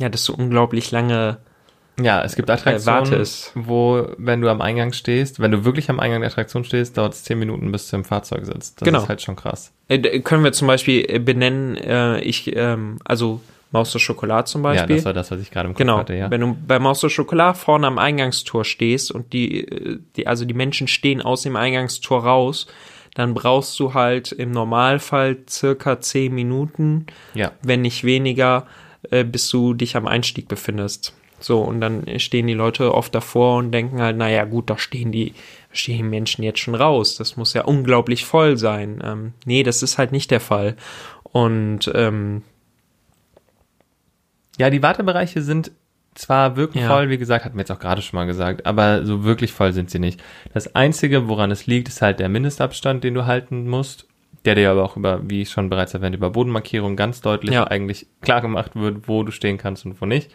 [0.00, 1.38] ja, dass du unglaublich lange,
[2.00, 3.50] Ja, es gibt Äh, Attraktionen, wartest.
[3.56, 7.14] wo, wenn du am Eingang stehst, wenn du wirklich am Eingang der Attraktion stehst, dauert
[7.14, 8.80] es 10 Minuten, bis du im Fahrzeug sitzt.
[8.80, 9.02] Das Genau.
[9.02, 9.72] ist halt schon krass.
[9.88, 14.62] äh, können wir zum Beispiel äh, benennen, äh, ich, ähm, also Maus de Schokolade zum
[14.64, 14.96] Ja, Beispiel.
[14.96, 16.30] das war das, was ich gerade im Kopf Genau, hatte, ja.
[16.30, 20.44] wenn du bei Maus de Schokolade vorne am Eingangstor stehst und die, äh, die, also
[20.44, 22.66] die Menschen stehen aus dem Eingangstor raus,
[23.14, 27.52] dann brauchst du halt im Normalfall circa 10 Minuten, Ja.
[27.62, 28.66] wenn nicht weniger,
[29.10, 31.14] äh, bis du dich am Einstieg befindest.
[31.40, 35.12] So, und dann stehen die Leute oft davor und denken halt, naja, gut, da stehen
[35.12, 35.34] die,
[35.72, 37.16] stehen die Menschen jetzt schon raus.
[37.16, 39.00] Das muss ja unglaublich voll sein.
[39.04, 40.76] Ähm, nee, das ist halt nicht der Fall.
[41.22, 42.42] Und ähm,
[44.58, 45.70] Ja, die Wartebereiche sind
[46.14, 46.88] zwar wirklich Ja.
[46.88, 49.72] voll, wie gesagt, hatten wir jetzt auch gerade schon mal gesagt, aber so wirklich voll
[49.72, 50.20] sind sie nicht.
[50.52, 54.06] Das Einzige, woran es liegt, ist halt der Mindestabstand, den du halten musst,
[54.44, 57.68] der dir aber auch über, wie ich schon bereits erwähnt, über Bodenmarkierung ganz deutlich Ja.
[57.68, 60.30] eigentlich klar gemacht wird, wo du stehen kannst und wo nicht.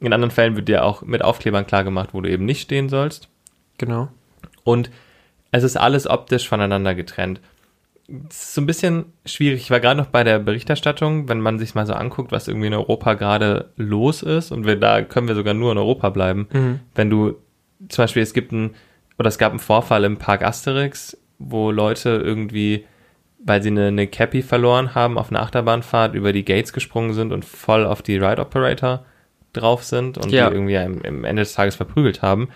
[0.00, 2.88] In anderen Fällen wird dir auch mit Aufklebern klar gemacht, wo du eben nicht stehen
[2.90, 3.28] sollst.
[3.78, 4.08] genau.
[4.62, 4.90] Und
[5.52, 7.40] es ist alles optisch voneinander getrennt.
[8.28, 9.62] Es ist so ein bisschen schwierig.
[9.62, 12.66] Ich war gerade noch bei der Berichterstattung, wenn man sich mal so anguckt, was irgendwie
[12.66, 14.52] in Europa gerade los ist.
[14.52, 16.48] Und wir, da können wir sogar nur in Europa bleiben.
[16.52, 16.80] Mhm.
[16.94, 17.36] Wenn du
[17.88, 18.74] zum Beispiel, es gibt ein,
[19.18, 22.84] oder es gab einen Vorfall im Park Asterix, wo Leute irgendwie,
[23.38, 27.32] weil sie eine, eine Cappy verloren haben, auf einer Achterbahnfahrt über die Gates gesprungen sind
[27.32, 29.04] und voll auf die Ride Operator
[29.54, 30.48] drauf sind und Ja.
[30.50, 32.48] die irgendwie am, am Ende des Tages verprügelt haben.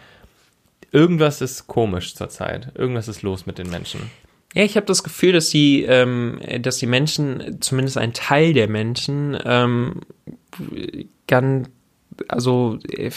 [0.93, 2.73] Irgendwas ist komisch zurzeit.
[2.75, 4.11] Irgendwas ist los mit den Menschen.
[4.55, 8.69] Ja, ich habe das Gefühl, dass die, ähm, dass die Menschen, zumindest ein Teil der
[8.69, 10.01] Menschen, ähm,
[11.27, 11.69] ganz,
[12.29, 13.11] also äh,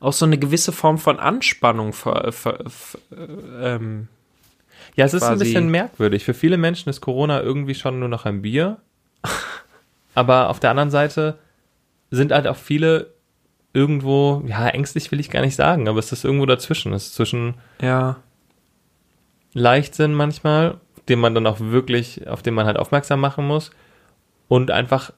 [0.00, 3.00] auch so eine gewisse Form von Anspannung ver, ver, ver,
[3.60, 4.08] ähm,
[4.96, 6.24] Ja, es ist ein bisschen merkwürdig.
[6.24, 8.78] Für viele Menschen ist Corona irgendwie schon nur noch ein Bier.
[10.14, 11.38] Aber auf der anderen Seite
[12.10, 13.14] sind halt auch viele
[13.72, 16.92] irgendwo, ja, ängstlich will ich gar nicht sagen, aber es ist irgendwo dazwischen.
[16.92, 18.16] Es ist zwischen Ja.
[19.52, 23.70] Leichtsinn manchmal, den man dann auch wirklich, auf den man halt aufmerksam machen muss.
[24.48, 25.12] Und einfach,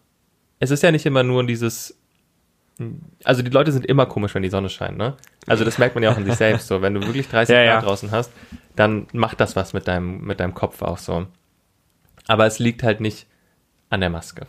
[0.59, 1.99] es ist ja nicht immer nur dieses,
[3.25, 5.17] also die Leute sind immer komisch, wenn die Sonne scheint, ne?
[5.47, 6.83] Also das merkt man ja auch in sich selbst so.
[6.83, 7.89] Wenn du wirklich 30 Ja, Grad ja.
[7.89, 8.33] draußen hast,
[8.77, 11.27] dann macht das was mit deinem, mit deinem Kopf auch so.
[12.27, 13.27] Aber es liegt halt nicht
[13.91, 14.47] an der Maske.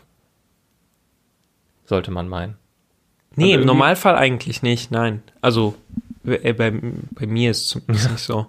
[1.86, 2.58] Sollte man meinen.
[3.36, 5.24] Nee, im Normalfall eigentlich nicht, nein.
[5.42, 5.76] Also
[6.24, 8.48] äh, bei, bei mir ist es zumindest nicht so.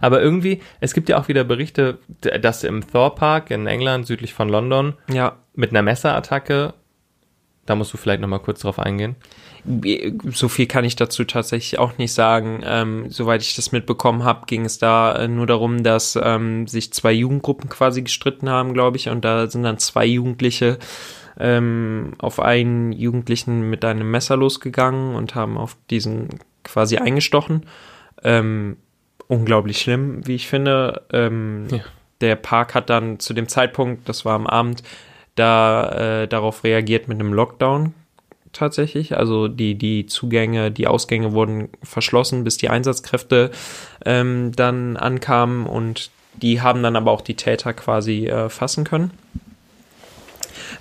[0.00, 4.34] Aber irgendwie, es gibt ja auch wieder Berichte, dass im Thor Park in England, südlich
[4.34, 5.36] von London, Ja.
[5.54, 6.74] mit einer Messerattacke,
[7.66, 9.16] da musst du vielleicht nochmal kurz drauf eingehen.
[10.30, 12.60] So viel kann ich dazu tatsächlich auch nicht sagen.
[12.64, 16.92] Ähm, soweit ich das mitbekommen habe, ging es da äh, nur darum, dass ähm, sich
[16.92, 19.08] zwei Jugendgruppen quasi gestritten haben, glaube ich.
[19.08, 20.78] Und da sind dann zwei Jugendliche
[21.40, 26.28] ähm, auf einen Jugendlichen mit einem Messer losgegangen und haben auf diesen
[26.62, 27.66] quasi eingestochen.
[28.22, 28.76] Ähm,
[29.28, 31.02] unglaublich schlimm, wie ich finde.
[31.12, 31.80] Ähm, Ja.
[32.20, 34.82] Der Park hat dann zu dem Zeitpunkt, das war am Abend,
[35.34, 37.92] da äh, darauf reagiert mit einem Lockdown
[38.52, 39.16] tatsächlich.
[39.16, 43.50] Also die, die Zugänge, die Ausgänge wurden verschlossen, bis die Einsatzkräfte
[44.04, 49.10] ähm, dann ankamen und die haben dann aber auch die Täter quasi äh, fassen können.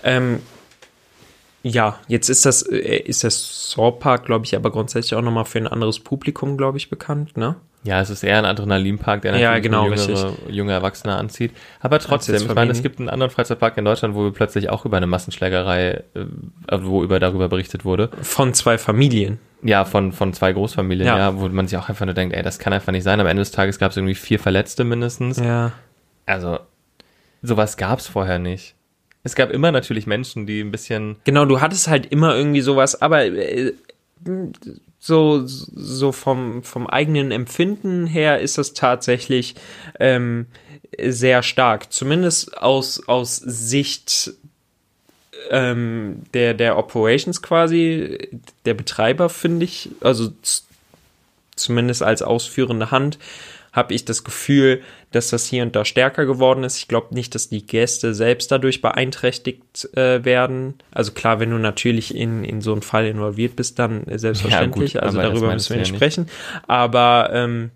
[0.03, 0.39] Ähm,
[1.67, 5.45] ja, jetzt ist das, äh, ist das Saw Park, glaube ich, aber grundsätzlich auch nochmal
[5.45, 7.55] für ein anderes Publikum, glaube ich, bekannt, ne?
[7.83, 11.51] Ja, es ist eher ein Adrenalinpark, der Ja, natürlich genau, jüngere, junge Erwachsene anzieht.
[11.79, 14.85] Aber trotzdem, ich meine, es gibt einen anderen Freizeitpark in Deutschland, wo wir plötzlich auch
[14.85, 16.25] über eine Massenschlägerei, äh,
[16.81, 18.09] wo über darüber berichtet wurde.
[18.21, 19.39] Von zwei Familien.
[19.63, 21.17] Ja, von, von zwei Großfamilien, ja.
[21.17, 21.39] Ja.
[21.39, 23.19] wo man sich auch einfach nur denkt, ey, das kann einfach nicht sein.
[23.19, 25.37] Am Ende des Tages gab es irgendwie vier Verletzte mindestens.
[25.37, 25.71] Ja.
[26.27, 26.59] Also,
[27.41, 28.75] sowas gab es vorher nicht.
[29.25, 33.01] Es gab immer natürlich Menschen, die ein bisschen, Genau, du hattest halt immer irgendwie sowas,
[33.01, 33.73] aber äh,
[34.99, 39.55] so, so vom, vom eigenen Empfinden her ist das tatsächlich
[39.99, 40.45] ähm,
[41.01, 41.91] sehr stark.
[41.91, 44.31] Zumindest aus, aus Sicht
[45.49, 48.29] ähm, der, der Operations quasi,
[48.65, 50.33] der Betreiber, finde ich, also
[51.55, 53.17] zumindest als ausführende Hand,
[53.73, 54.83] habe ich das Gefühl,
[55.15, 56.77] dass das hier und da stärker geworden ist.
[56.77, 60.75] Ich glaube nicht, dass die Gäste selbst dadurch beeinträchtigt äh, werden.
[60.91, 64.93] Also klar, wenn du natürlich in, in so einen Fall involviert bist, dann selbstverständlich.
[64.93, 66.27] Ja, gut, also darüber müssen wir nicht ja sprechen.
[66.67, 67.71] Aber ähm,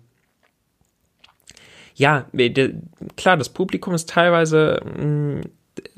[1.94, 2.74] ja, äh,
[3.16, 5.42] klar, das Publikum ist teilweise, mh,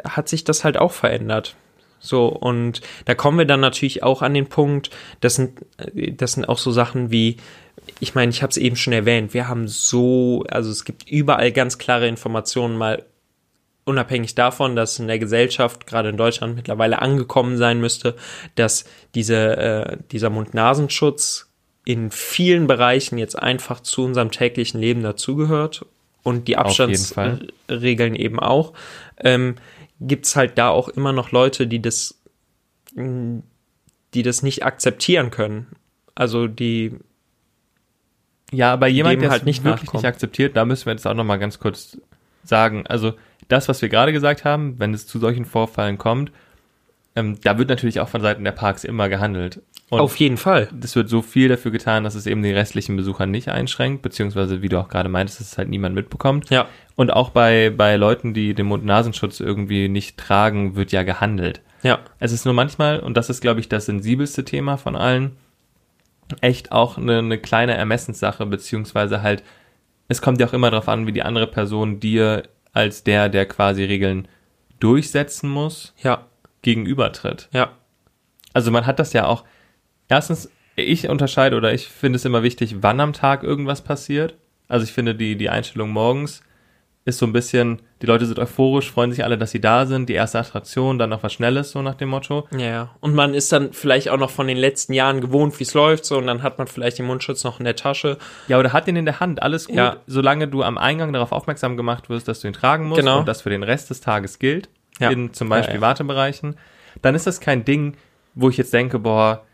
[0.05, 1.57] hat sich das halt auch verändert.
[1.98, 6.33] So, und da kommen wir dann natürlich auch an den Punkt, das sind, äh, das
[6.33, 7.37] sind auch so Sachen wie,
[8.01, 11.53] ich meine, ich habe es eben schon erwähnt, wir haben so, also es gibt überall
[11.53, 13.05] ganz klare Informationen, mal
[13.85, 18.17] unabhängig davon, dass in der Gesellschaft, gerade in Deutschland, mittlerweile angekommen sein müsste,
[18.55, 21.49] dass diese, äh, dieser Mund-Nasenschutz
[21.85, 25.85] in vielen Bereichen jetzt einfach zu unserem täglichen Leben dazugehört
[26.23, 26.57] und die.
[26.57, 28.73] Abstandsregeln eben auch,
[29.19, 29.57] ähm,
[30.01, 32.21] gibt es halt da auch immer noch Leute, die das,
[32.95, 35.67] die das nicht akzeptieren können.
[36.15, 36.99] Also die,
[38.53, 41.38] ja, aber jemand, der halt nicht wirklich nicht akzeptiert, da müssen wir jetzt auch nochmal
[41.38, 41.99] ganz kurz
[42.45, 43.15] sagen, also
[43.49, 46.31] das, was wir gerade gesagt haben, wenn es zu solchen Vorfällen kommt,
[47.15, 49.61] ähm, da wird natürlich auch von Seiten der Parks immer gehandelt.
[49.91, 50.69] Und auf jeden Fall.
[50.83, 54.62] es wird so viel dafür getan, dass es eben die restlichen Besucher nicht einschränkt, beziehungsweise,
[54.62, 56.49] wie du auch gerade meintest, dass es halt niemand mitbekommt.
[56.49, 61.61] Ja, Und auch bei, bei Leuten, die den Mund-Nasenschutz irgendwie nicht tragen, wird ja gehandelt.
[61.83, 65.33] ja, Es ist nur manchmal, und das ist, glaube ich, das sensibelste Thema von allen,
[66.40, 69.42] echt auch eine, eine kleine Ermessenssache, beziehungsweise halt,
[70.09, 73.47] es kommt ja auch immer darauf an, wie die andere Person dir als der, der
[73.47, 74.29] quasi Regeln
[74.81, 76.27] durchsetzen muss, ja,
[76.62, 77.49] gegenübertritt.
[77.53, 77.73] ja,
[78.53, 79.45] Also man hat das ja auch,
[80.09, 84.35] erstens, ich unterscheide oder ich finde es immer wichtig, wann am Tag irgendwas passiert.
[84.68, 86.42] Also ich finde die, die Einstellung morgens
[87.05, 90.09] ist so ein bisschen, die Leute sind euphorisch, freuen sich alle, dass sie da sind,
[90.09, 92.49] die erste Attraktion, dann noch was Schnelles, so nach dem Motto.
[92.57, 92.91] Ja.
[93.01, 96.05] Und man ist dann vielleicht auch noch von den letzten Jahren gewohnt, wie es läuft,
[96.05, 98.19] so, und dann hat man vielleicht den Mundschutz noch in der Tasche.
[98.49, 99.97] Ja, oder hat den in der Hand, alles gut, Ja.
[100.09, 103.21] solange du am Eingang darauf aufmerksam gemacht wirst, dass du ihn tragen musst Genau.
[103.21, 105.11] und das für den Rest des Tages gilt, Ja.
[105.11, 105.81] in zum Beispiel ja.
[105.81, 106.57] Wartebereichen,
[107.03, 107.95] dann ist das kein Ding,
[108.35, 109.45] wo ich jetzt denke, boah,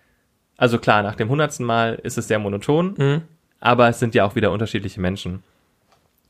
[0.56, 3.22] also klar, nach dem hundertsten Mal ist es sehr monoton, Mhm.
[3.60, 5.42] aber es sind ja auch wieder unterschiedliche Menschen.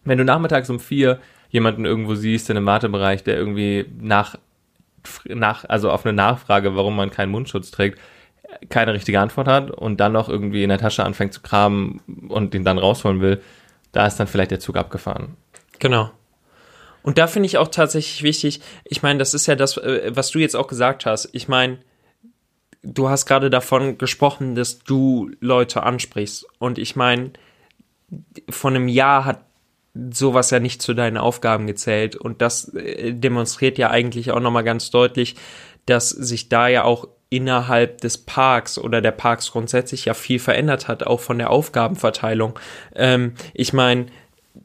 [0.05, 1.19] Wenn du nachmittags um vier
[1.51, 4.37] jemanden irgendwo siehst in einem Wartebereich, der irgendwie nach,
[5.27, 7.99] nach, also auf eine Nachfrage, warum man keinen Mundschutz trägt,
[8.69, 12.55] keine richtige Antwort hat und dann noch irgendwie in der Tasche anfängt zu kramen und
[12.55, 13.43] den dann rausholen will,
[13.93, 15.37] da ist dann vielleicht der Zug abgefahren.
[15.79, 16.11] Genau.
[17.03, 20.31] Und da finde ich auch tatsächlich wichtig, ich meine, das ist ja das, äh, was
[20.31, 21.29] du jetzt auch gesagt hast.
[21.33, 21.79] Ich meine,
[22.83, 26.47] du hast gerade davon gesprochen, dass du Leute ansprichst.
[26.59, 27.31] Und ich meine,
[28.51, 29.45] von einem Jahr hat
[29.95, 32.17] sowas ja nicht zu deinen Aufgaben gezählt.
[32.17, 35.37] Und das äh, demonstriert ja eigentlich auch nochmal ganz deutlich,
[35.87, 40.89] dass sich da ja auch innerhalb des Parks oder der Parks grundsätzlich ja viel verändert
[40.89, 42.59] hat, auch von der Aufgabenverteilung.
[42.95, 44.07] Ähm, ich meine,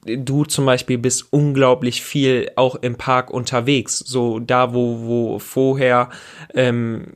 [0.06, 6.10] du zum Beispiel bist unglaublich viel auch im Park unterwegs, so da, wo, wo vorher
[6.54, 7.14] ähm,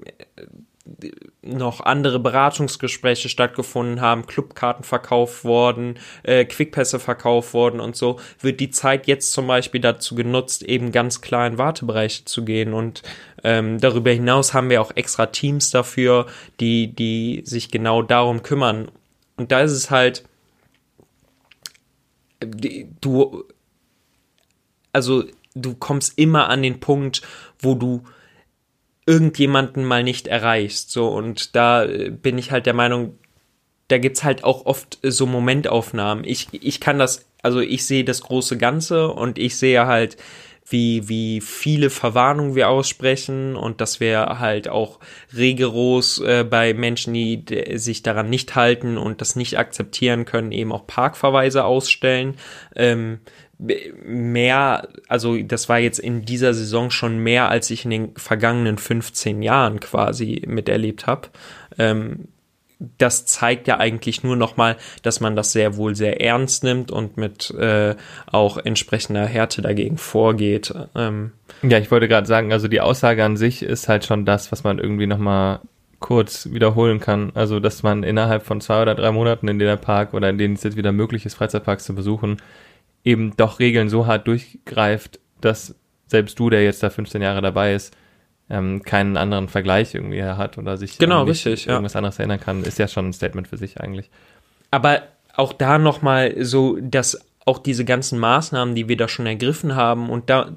[1.41, 8.59] noch andere Beratungsgespräche stattgefunden haben, Clubkarten verkauft worden, äh, Quickpässe verkauft worden und so, wird
[8.59, 12.73] die Zeit jetzt zum Beispiel dazu genutzt, eben ganz klar in Wartebereiche zu gehen.
[12.73, 13.03] Und
[13.43, 16.25] ähm, darüber hinaus haben wir auch extra Teams dafür,
[16.59, 18.91] die, die sich genau darum kümmern.
[19.37, 20.23] Und da ist es halt,
[22.39, 23.45] du,
[24.93, 25.23] also
[25.55, 27.21] du kommst immer an den Punkt,
[27.59, 28.03] wo du
[29.07, 30.91] irgendjemanden mal nicht erreichst.
[30.91, 33.17] So, und da äh, bin ich halt der Meinung,
[33.87, 36.25] da gibt's halt auch oft so Momentaufnahmen.
[36.25, 40.17] Ich, ich kann das, also ich sehe das große Ganze und ich sehe halt,
[40.69, 44.99] wie, wie viele Verwarnungen wir aussprechen und dass wir halt auch
[45.35, 50.73] rigoros äh, bei Menschen, die sich daran nicht halten und das nicht akzeptieren können, eben
[50.73, 52.35] auch Parkverweise ausstellen.
[52.75, 53.19] Ähm,
[53.59, 58.77] mehr, also das war jetzt in dieser Saison schon mehr, als ich in den vergangenen
[58.77, 61.29] 15 Jahren quasi miterlebt habe.
[61.77, 62.27] Ähm,
[62.97, 67.17] das zeigt ja eigentlich nur nochmal, dass man das sehr wohl sehr ernst nimmt und
[67.17, 67.95] mit äh,
[68.27, 70.73] auch entsprechender Härte dagegen vorgeht.
[70.93, 71.31] Ähm,
[71.63, 74.63] ja, ich wollte gerade sagen, also die Aussage an sich ist halt schon das, was
[74.63, 75.61] man irgendwie nochmal
[75.99, 77.31] kurz wiederholen kann.
[77.33, 80.53] Also, dass man innerhalb von zwei oder drei Monaten, in der Park oder in denen
[80.53, 82.37] es jetzt wieder möglich ist, Freizeitparks zu besuchen,
[83.03, 85.75] eben doch Regeln so hart durchgreift, dass
[86.07, 87.95] selbst du, der jetzt da 15 Jahre dabei ist,
[88.49, 91.97] ähm, keinen anderen Vergleich irgendwie hat oder sich genau, richtig, irgendwas ja.
[91.97, 94.09] anderes erinnern kann, ist ja schon ein Statement für sich eigentlich.
[94.71, 95.01] Aber
[95.35, 100.09] auch da nochmal so, dass auch diese ganzen Maßnahmen, die wir da schon ergriffen haben,
[100.09, 100.51] und da,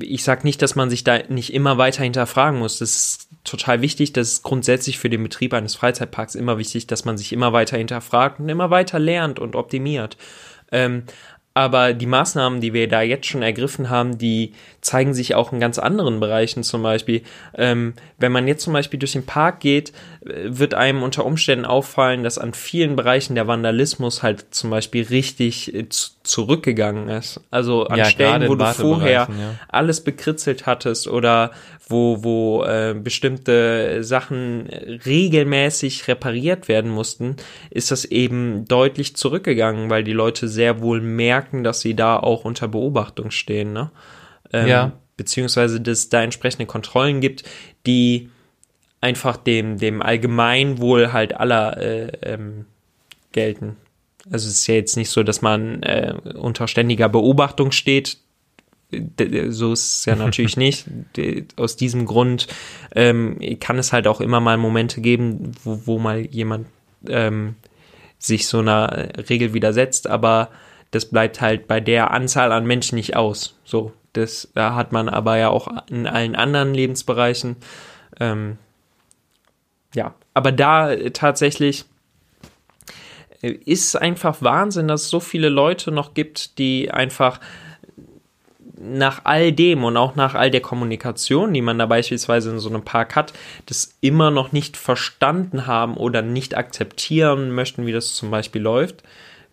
[0.00, 2.78] ich sag nicht, dass man sich da nicht immer weiter hinterfragen muss.
[2.78, 4.12] Das ist total wichtig.
[4.12, 7.76] Das ist grundsätzlich für den Betrieb eines Freizeitparks immer wichtig, dass man sich immer weiter
[7.76, 10.16] hinterfragt und immer weiter lernt und optimiert.
[10.70, 11.04] Ähm,
[11.56, 14.52] aber die Maßnahmen, die wir da jetzt schon ergriffen haben, die
[14.86, 16.62] zeigen sich auch in ganz anderen Bereichen.
[16.62, 17.22] Zum Beispiel,
[17.54, 19.90] ähm, wenn man jetzt zum Beispiel durch den Park geht,
[20.24, 25.04] äh, wird einem unter Umständen auffallen, dass an vielen Bereichen der Vandalismus halt zum Beispiel
[25.04, 25.88] richtig äh,
[26.22, 27.40] zurückgegangen ist.
[27.50, 29.54] Also an ja, Stellen, wo du vorher ja.
[29.68, 31.50] alles bekritzelt hattest oder
[31.88, 34.68] wo, wo äh, bestimmte Sachen
[35.04, 37.36] regelmäßig repariert werden mussten,
[37.70, 42.44] ist das eben deutlich zurückgegangen, weil die Leute sehr wohl merken, dass sie da auch
[42.44, 43.90] unter Beobachtung stehen, ne?
[44.52, 44.92] Ähm, ja.
[45.16, 47.44] Beziehungsweise, dass es da entsprechende Kontrollen gibt,
[47.86, 48.30] die
[49.00, 52.66] einfach dem, dem Allgemeinwohl halt aller äh, ähm,
[53.32, 53.76] gelten.
[54.30, 58.18] Also es ist ja jetzt nicht so, dass man äh, unter ständiger Beobachtung steht,
[59.48, 60.86] so ist es ja natürlich nicht.
[61.56, 62.46] Aus diesem Grund
[62.94, 66.66] ähm, kann es halt auch immer mal Momente geben, wo, wo mal jemand
[67.08, 67.56] ähm,
[68.18, 70.50] sich so einer Regel widersetzt, aber
[70.90, 73.58] das bleibt halt bei der Anzahl an Menschen nicht aus.
[73.64, 77.56] So, das da hat man aber ja auch in allen anderen Lebensbereichen.
[78.20, 78.58] Ähm,
[79.94, 81.84] ja, aber da tatsächlich
[83.42, 87.40] ist einfach Wahnsinn, dass es so viele Leute noch gibt, die einfach
[88.78, 92.68] nach all dem und auch nach all der Kommunikation, die man da beispielsweise in so
[92.68, 93.32] einem Park hat,
[93.66, 99.02] das immer noch nicht verstanden haben oder nicht akzeptieren möchten, wie das zum Beispiel läuft.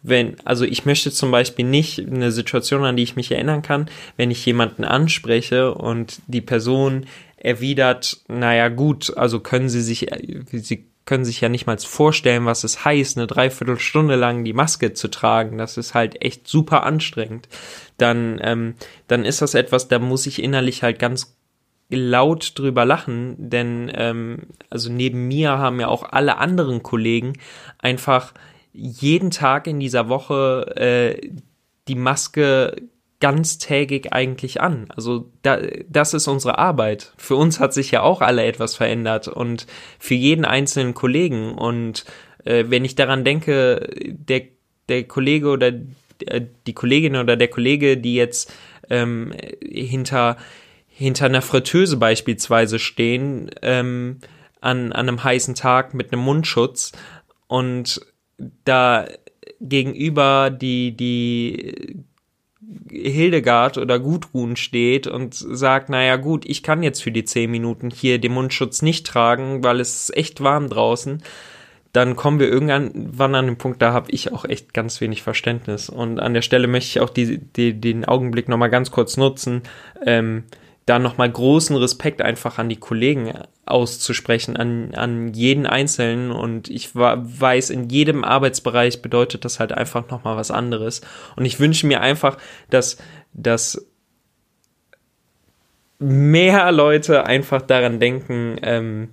[0.04, 3.90] Wenn, also ich möchte zum Beispiel nicht eine Situation, an die ich mich erinnern kann,
[4.18, 7.06] wenn ich jemanden anspreche und die Person
[7.38, 10.08] erwidert, naja gut, also können Sie sich,
[10.52, 14.94] Sie können sich ja nicht mal vorstellen, was es heißt, eine Dreiviertelstunde lang die Maske
[14.94, 15.58] zu tragen.
[15.58, 17.50] Das ist halt echt super anstrengend.
[17.98, 18.76] Dann, ähm,
[19.08, 21.36] dann ist das etwas, da muss ich innerlich halt ganz
[21.90, 27.34] laut drüber lachen, denn ähm, also neben mir haben ja auch alle anderen Kollegen
[27.80, 28.34] einfach
[28.74, 31.30] jeden Tag in dieser Woche äh,
[31.88, 32.76] die Maske
[33.20, 34.88] ganztägig eigentlich an.
[34.94, 35.58] Also da,
[35.88, 37.14] das ist unsere Arbeit.
[37.18, 39.66] Für uns hat sich ja auch alle etwas verändert und
[39.98, 41.54] für jeden einzelnen Kollegen.
[41.54, 42.04] Und
[42.44, 44.42] äh, wenn ich daran denke, der,
[44.90, 45.72] der Kollege oder
[46.26, 48.54] äh, die Kollegin oder der Kollege, die jetzt
[48.90, 50.36] ähm, hinter,
[50.88, 54.20] hinter einer Fritteuse beispielsweise stehen, ähm,
[54.60, 56.92] an, an einem heißen Tag mit einem Mundschutz
[57.48, 58.02] und
[58.66, 59.08] da
[59.60, 62.06] gegenüber die, die
[62.90, 67.90] Hildegard oder Gudrun steht und sagt, naja gut, ich kann jetzt für die zehn Minuten
[67.90, 71.22] hier den Mundschutz nicht tragen, weil es echt warm draußen,
[71.92, 75.90] dann kommen wir irgendwann an den Punkt, da habe ich auch echt ganz wenig Verständnis.
[75.90, 79.62] Und an der Stelle möchte ich auch die, die, den Augenblick nochmal ganz kurz nutzen,
[80.06, 80.44] ähm,
[80.86, 83.32] da nochmal großen Respekt einfach an die Kollegen
[83.66, 86.32] auszusprechen, an, an jeden Einzelnen.
[86.32, 91.02] Und ich weiß, in jedem Arbeitsbereich bedeutet das halt einfach nochmal was anderes.
[91.36, 92.38] Und ich wünsche mir einfach,
[92.70, 92.98] dass,
[93.34, 93.88] dass
[96.00, 99.10] mehr Leute einfach daran denken, ähm,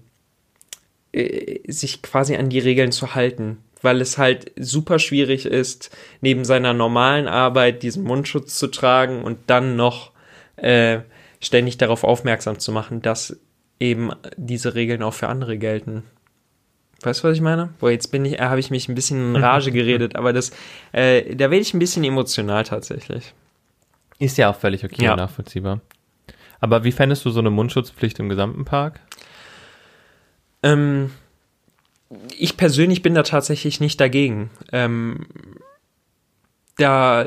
[1.13, 6.45] äh, sich quasi an die Regeln zu halten, weil es halt super schwierig ist, neben
[6.45, 10.11] seiner normalen Arbeit diesen Mundschutz zu tragen und dann noch
[10.57, 11.01] äh,
[11.41, 13.39] ständig darauf aufmerksam zu machen, dass
[13.79, 16.05] eben diese Regeln auch für andere gelten.
[17.03, 17.71] Weißt du, was ich meine?
[17.81, 20.51] Boah, jetzt bin ich, äh, habe ich mich ein bisschen in Rage geredet, aber das,
[20.93, 23.33] äh, da werde ich ein bisschen emotional tatsächlich.
[24.19, 25.13] Ist ja auch völlig okay ja.
[25.13, 25.81] und nachvollziehbar.
[26.61, 29.01] Aber wie fändest du so eine Mundschutzpflicht im gesamten Park?
[30.63, 31.11] Ähm,
[32.37, 34.51] ich persönlich bin da tatsächlich nicht dagegen.
[34.73, 35.27] Ähm,
[36.77, 37.27] da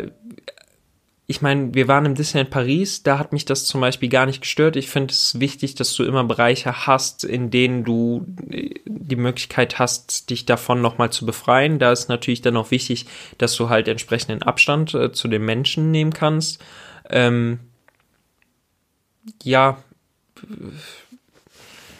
[1.25, 4.41] ich meine, wir waren im Disneyland Paris, da hat mich das zum Beispiel gar nicht
[4.41, 4.75] gestört.
[4.75, 9.79] Ich finde es wichtig, dass du immer Bereiche hast, in denen du äh, die Möglichkeit
[9.79, 11.79] hast, dich davon nochmal zu befreien.
[11.79, 13.05] Da ist natürlich dann auch wichtig,
[13.37, 16.61] dass du halt entsprechenden Abstand äh, zu den Menschen nehmen kannst.
[17.09, 17.59] Ähm,
[19.43, 19.77] ja,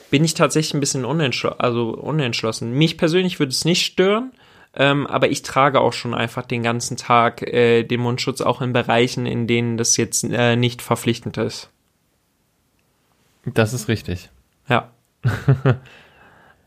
[0.10, 2.74] bin ich tatsächlich ein bisschen unentschl also unentschlossen.
[2.74, 4.34] Mich persönlich würde es nicht stören.
[4.76, 8.74] Ähm, aber ich trage auch schon einfach den ganzen Tag äh, den Mundschutz, auch in
[8.74, 11.70] Bereichen, in denen das jetzt äh, nicht verpflichtend ist.
[13.46, 14.30] Das ist richtig.
[14.68, 14.92] Ja.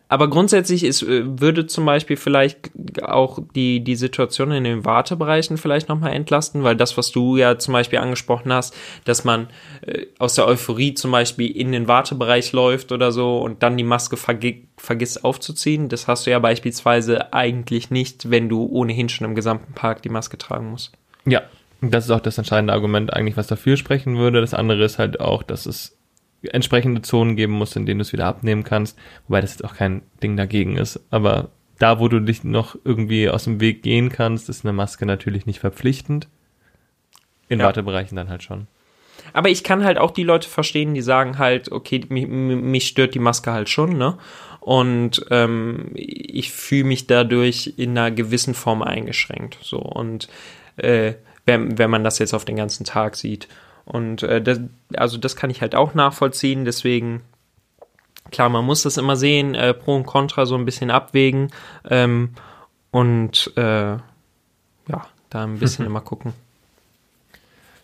[0.08, 2.70] Aber grundsätzlich ist, äh, würde zum Beispiel vielleicht
[3.02, 7.58] auch die, die Situation in den Wartebereichen vielleicht nochmal entlasten, weil das, was du ja
[7.58, 9.48] zum Beispiel angesprochen hast, dass man
[9.84, 13.84] äh, aus der Euphorie zum Beispiel in den Wartebereich läuft oder so und dann die
[13.84, 19.26] Maske vergi vergisst aufzuziehen, das hast du ja beispielsweise eigentlich nicht, wenn du ohnehin schon
[19.26, 20.92] im gesamten Park die Maske tragen musst.
[21.24, 21.42] Ja,
[21.80, 24.40] das ist auch das entscheidende Argument eigentlich, was dafür sprechen würde.
[24.40, 25.96] Das andere ist halt auch, dass es
[26.42, 28.98] entsprechende Zonen geben muss, in denen du es wieder abnehmen kannst.
[29.26, 31.00] Wobei das jetzt auch kein Ding dagegen ist.
[31.10, 35.06] Aber da, wo du dich noch irgendwie aus dem Weg gehen kannst, ist eine Maske
[35.06, 36.28] natürlich nicht verpflichtend.
[37.48, 37.66] In ja.
[37.66, 38.66] Wartebereichen dann halt schon.
[39.32, 43.14] Aber ich kann halt auch die Leute verstehen, die sagen halt, okay, mich, mich stört
[43.14, 44.18] die Maske halt schon, ne?
[44.60, 49.58] Und ähm, ich fühle mich dadurch in einer gewissen Form eingeschränkt.
[49.62, 50.28] So und
[50.76, 51.14] äh,
[51.44, 53.48] wenn, wenn man das jetzt auf den ganzen Tag sieht.
[53.86, 54.60] Und äh, das,
[54.96, 56.64] also das kann ich halt auch nachvollziehen.
[56.64, 57.22] Deswegen,
[58.30, 61.50] klar, man muss das immer sehen, äh, Pro und Contra so ein bisschen abwägen
[61.88, 62.30] ähm,
[62.90, 66.34] und äh, ja, da ein bisschen immer gucken.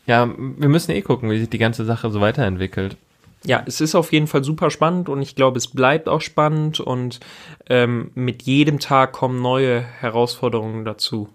[0.06, 2.96] Ja, wir müssen eh gucken, wie sich die ganze Sache so weiterentwickelt.
[3.44, 6.80] Ja, es ist auf jeden Fall super spannend und ich glaube, es bleibt auch spannend
[6.80, 7.20] und
[7.68, 11.28] ähm, mit jedem Tag kommen neue Herausforderungen dazu.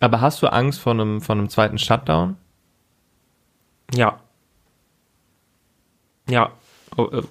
[0.00, 2.36] Aber hast du Angst vor einem, vor einem zweiten Shutdown?
[3.92, 4.20] Ja.
[6.28, 6.52] Ja,
[6.96, 7.22] oh, äh,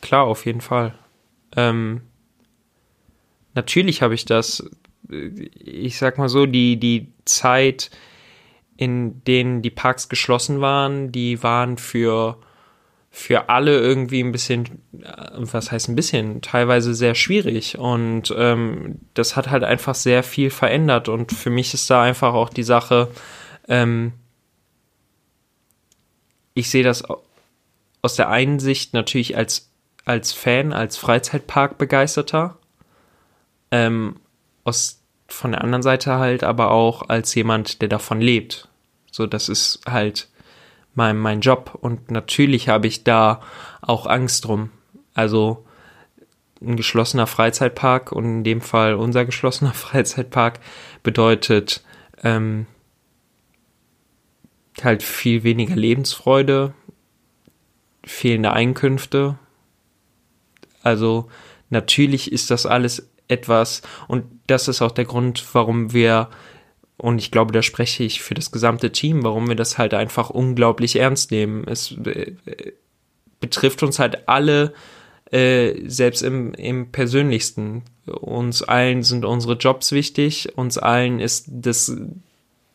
[0.00, 0.94] klar, auf jeden Fall.
[1.56, 2.02] Ähm,
[3.54, 4.68] natürlich habe ich das,
[5.10, 7.90] äh, ich sag mal so, die, die Zeit,
[8.76, 12.38] in denen die Parks geschlossen waren, die waren für,
[13.10, 17.78] für alle irgendwie ein bisschen, äh, was heißt ein bisschen, teilweise sehr schwierig.
[17.78, 21.08] Und ähm, das hat halt einfach sehr viel verändert.
[21.10, 23.08] Und für mich ist da einfach auch die Sache,
[23.68, 24.12] ähm,
[26.56, 27.04] ich sehe das
[28.02, 29.70] aus der einen Sicht natürlich als,
[30.06, 32.56] als Fan, als Freizeitpark-Begeisterter.
[33.70, 34.16] Ähm,
[34.64, 38.68] aus, von der anderen Seite halt aber auch als jemand, der davon lebt.
[39.12, 40.28] So, das ist halt
[40.94, 41.76] mein, mein Job.
[41.78, 43.42] Und natürlich habe ich da
[43.82, 44.70] auch Angst drum.
[45.12, 45.66] Also
[46.62, 50.60] ein geschlossener Freizeitpark und in dem Fall unser geschlossener Freizeitpark
[51.02, 51.84] bedeutet
[52.22, 52.66] ähm,
[54.82, 56.74] halt viel weniger Lebensfreude,
[58.04, 59.38] fehlende Einkünfte.
[60.82, 61.28] Also
[61.70, 66.28] natürlich ist das alles etwas und das ist auch der Grund, warum wir
[66.98, 70.30] und ich glaube, da spreche ich für das gesamte Team, warum wir das halt einfach
[70.30, 71.64] unglaublich ernst nehmen.
[71.68, 72.32] Es äh,
[73.38, 74.72] betrifft uns halt alle,
[75.30, 77.82] äh, selbst im, im persönlichsten.
[78.06, 81.94] Uns allen sind unsere Jobs wichtig, uns allen ist das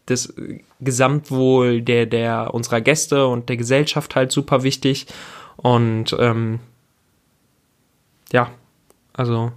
[0.06, 0.34] das
[0.80, 5.08] Gesamtwohl der, der unserer Gäste und der Gesellschaft halt super wichtig.
[5.58, 6.60] Und ähm,
[8.32, 8.52] ja,
[9.14, 9.52] also.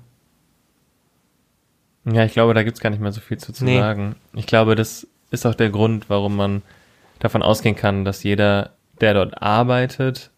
[2.04, 3.78] Ja, ich glaube, da gibt es gar nicht mehr so viel zu, zu nee.
[3.78, 4.16] sagen.
[4.34, 6.62] Ich glaube, das ist auch der Grund, warum man
[7.18, 10.30] davon ausgehen kann, dass jeder, der dort arbeitet,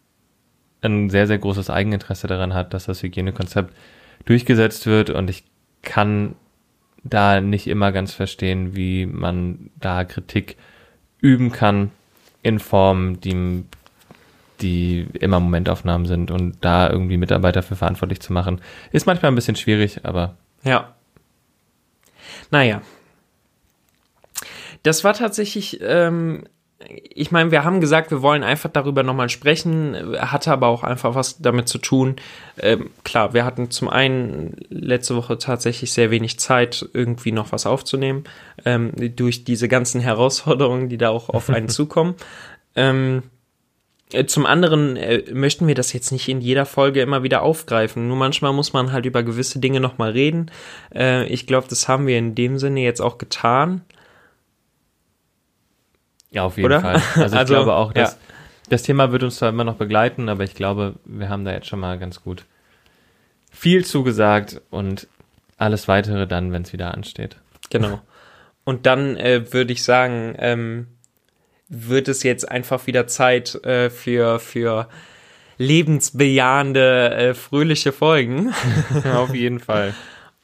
[0.81, 3.73] ein sehr, sehr großes Eigeninteresse daran hat, dass das Hygienekonzept
[4.25, 5.43] durchgesetzt wird und ich
[5.81, 6.35] kann
[7.09, 10.57] da nicht immer ganz verstehen, wie man da Kritik
[11.19, 11.91] üben kann
[12.41, 13.63] in Form, die,
[14.61, 19.35] die immer Momentaufnahmen sind und da irgendwie Mitarbeiter für verantwortlich zu machen, ist manchmal ein
[19.35, 20.35] bisschen schwierig, aber.
[20.63, 20.95] Ja.
[22.51, 22.81] Naja.
[24.83, 26.45] Das war tatsächlich ähm,
[26.79, 31.15] ich meine, wir haben gesagt, wir wollen einfach darüber nochmal sprechen, hatte aber auch einfach
[31.15, 32.17] was damit zu tun.
[32.59, 37.65] Ähm, klar, wir hatten zum einen letzte Woche tatsächlich sehr wenig Zeit, irgendwie noch was
[37.65, 38.25] aufzunehmen,
[38.63, 42.15] ähm, durch diese ganzen Herausforderungen, die da auch auf einen zukommen.
[42.75, 43.23] Ähm,
[44.13, 48.07] äh, zum anderen äh, möchten wir das jetzt nicht in jeder Folge immer wieder aufgreifen.
[48.07, 50.51] Nur manchmal muss man halt über gewisse Dinge nochmal reden.
[50.93, 53.81] Äh, ich glaube, das haben wir in dem Sinne jetzt auch getan.
[56.31, 56.81] Ja, auf jeden Oder?
[56.81, 57.01] Fall.
[57.15, 58.17] Also ich Also, glaube auch, dass ja.
[58.69, 61.67] das Thema wird uns zwar immer noch begleiten, aber ich glaube, wir haben da jetzt
[61.67, 62.45] schon mal ganz gut
[63.51, 65.07] viel zugesagt und
[65.57, 67.37] alles weitere dann, wenn es wieder ansteht.
[67.69, 68.01] Genau.
[68.63, 70.87] Und dann äh, würde ich sagen, ähm,
[71.69, 74.89] wird es jetzt einfach wieder Zeit äh, für, für
[75.57, 78.53] lebensbejahende, äh, fröhliche Folgen.
[79.15, 79.93] auf jeden Fall.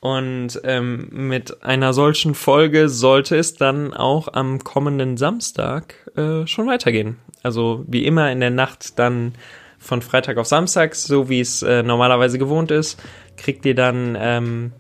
[0.04, 6.68] Und ähm, mit einer solchen Folge sollte es dann auch am kommenden Samstag äh, schon
[6.68, 7.20] weitergehen.
[7.42, 9.32] Also wie immer in der Nacht dann
[9.80, 13.02] von Freitag auf Samstag, so wie es äh, normalerweise gewohnt ist,
[13.38, 14.74] kriegt ihr dann ähm,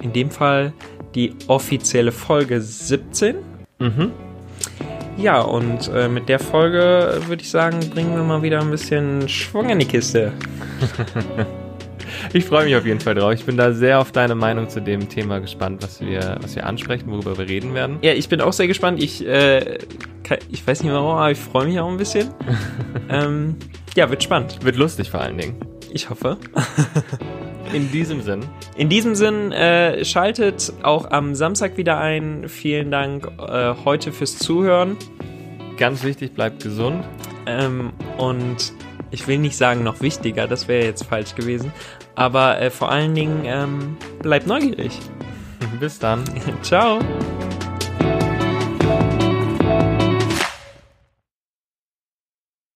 [0.00, 0.72] in dem Fall
[1.16, 3.34] die offizielle Folge 17.
[3.80, 4.12] Mhm.
[5.16, 9.28] Ja, und äh, mit der Folge würde ich sagen, bringen wir mal wieder ein bisschen
[9.28, 10.32] Schwung in die Kiste.
[12.32, 13.32] Ich freue mich auf jeden Fall drauf.
[13.32, 16.66] Ich bin da sehr auf deine Meinung zu dem Thema gespannt, was wir, was wir
[16.66, 17.98] ansprechen, worüber wir reden werden.
[18.02, 19.02] Ja, ich bin auch sehr gespannt.
[19.02, 19.78] Ich, äh,
[20.24, 22.28] ke- ich weiß nicht warum, aber ich freue mich auch ein bisschen.
[23.10, 23.56] ähm,
[23.96, 24.58] ja, wird spannend.
[24.62, 25.56] Wird lustig vor allen Dingen.
[25.92, 26.36] Ich hoffe.
[27.72, 28.40] In diesem Sinn.
[28.76, 32.48] In diesem Sinn, äh, schaltet auch am Samstag wieder ein.
[32.48, 34.96] Vielen Dank äh, heute fürs Zuhören.
[35.76, 37.04] Ganz wichtig, bleibt gesund.
[37.46, 38.72] Ähm, und
[39.10, 41.72] ich will nicht sagen noch wichtiger, das wäre jetzt falsch gewesen.
[42.18, 44.98] Aber äh, vor allen Dingen, ähm, bleibt neugierig.
[45.78, 46.24] Bis dann.
[46.62, 46.98] Ciao.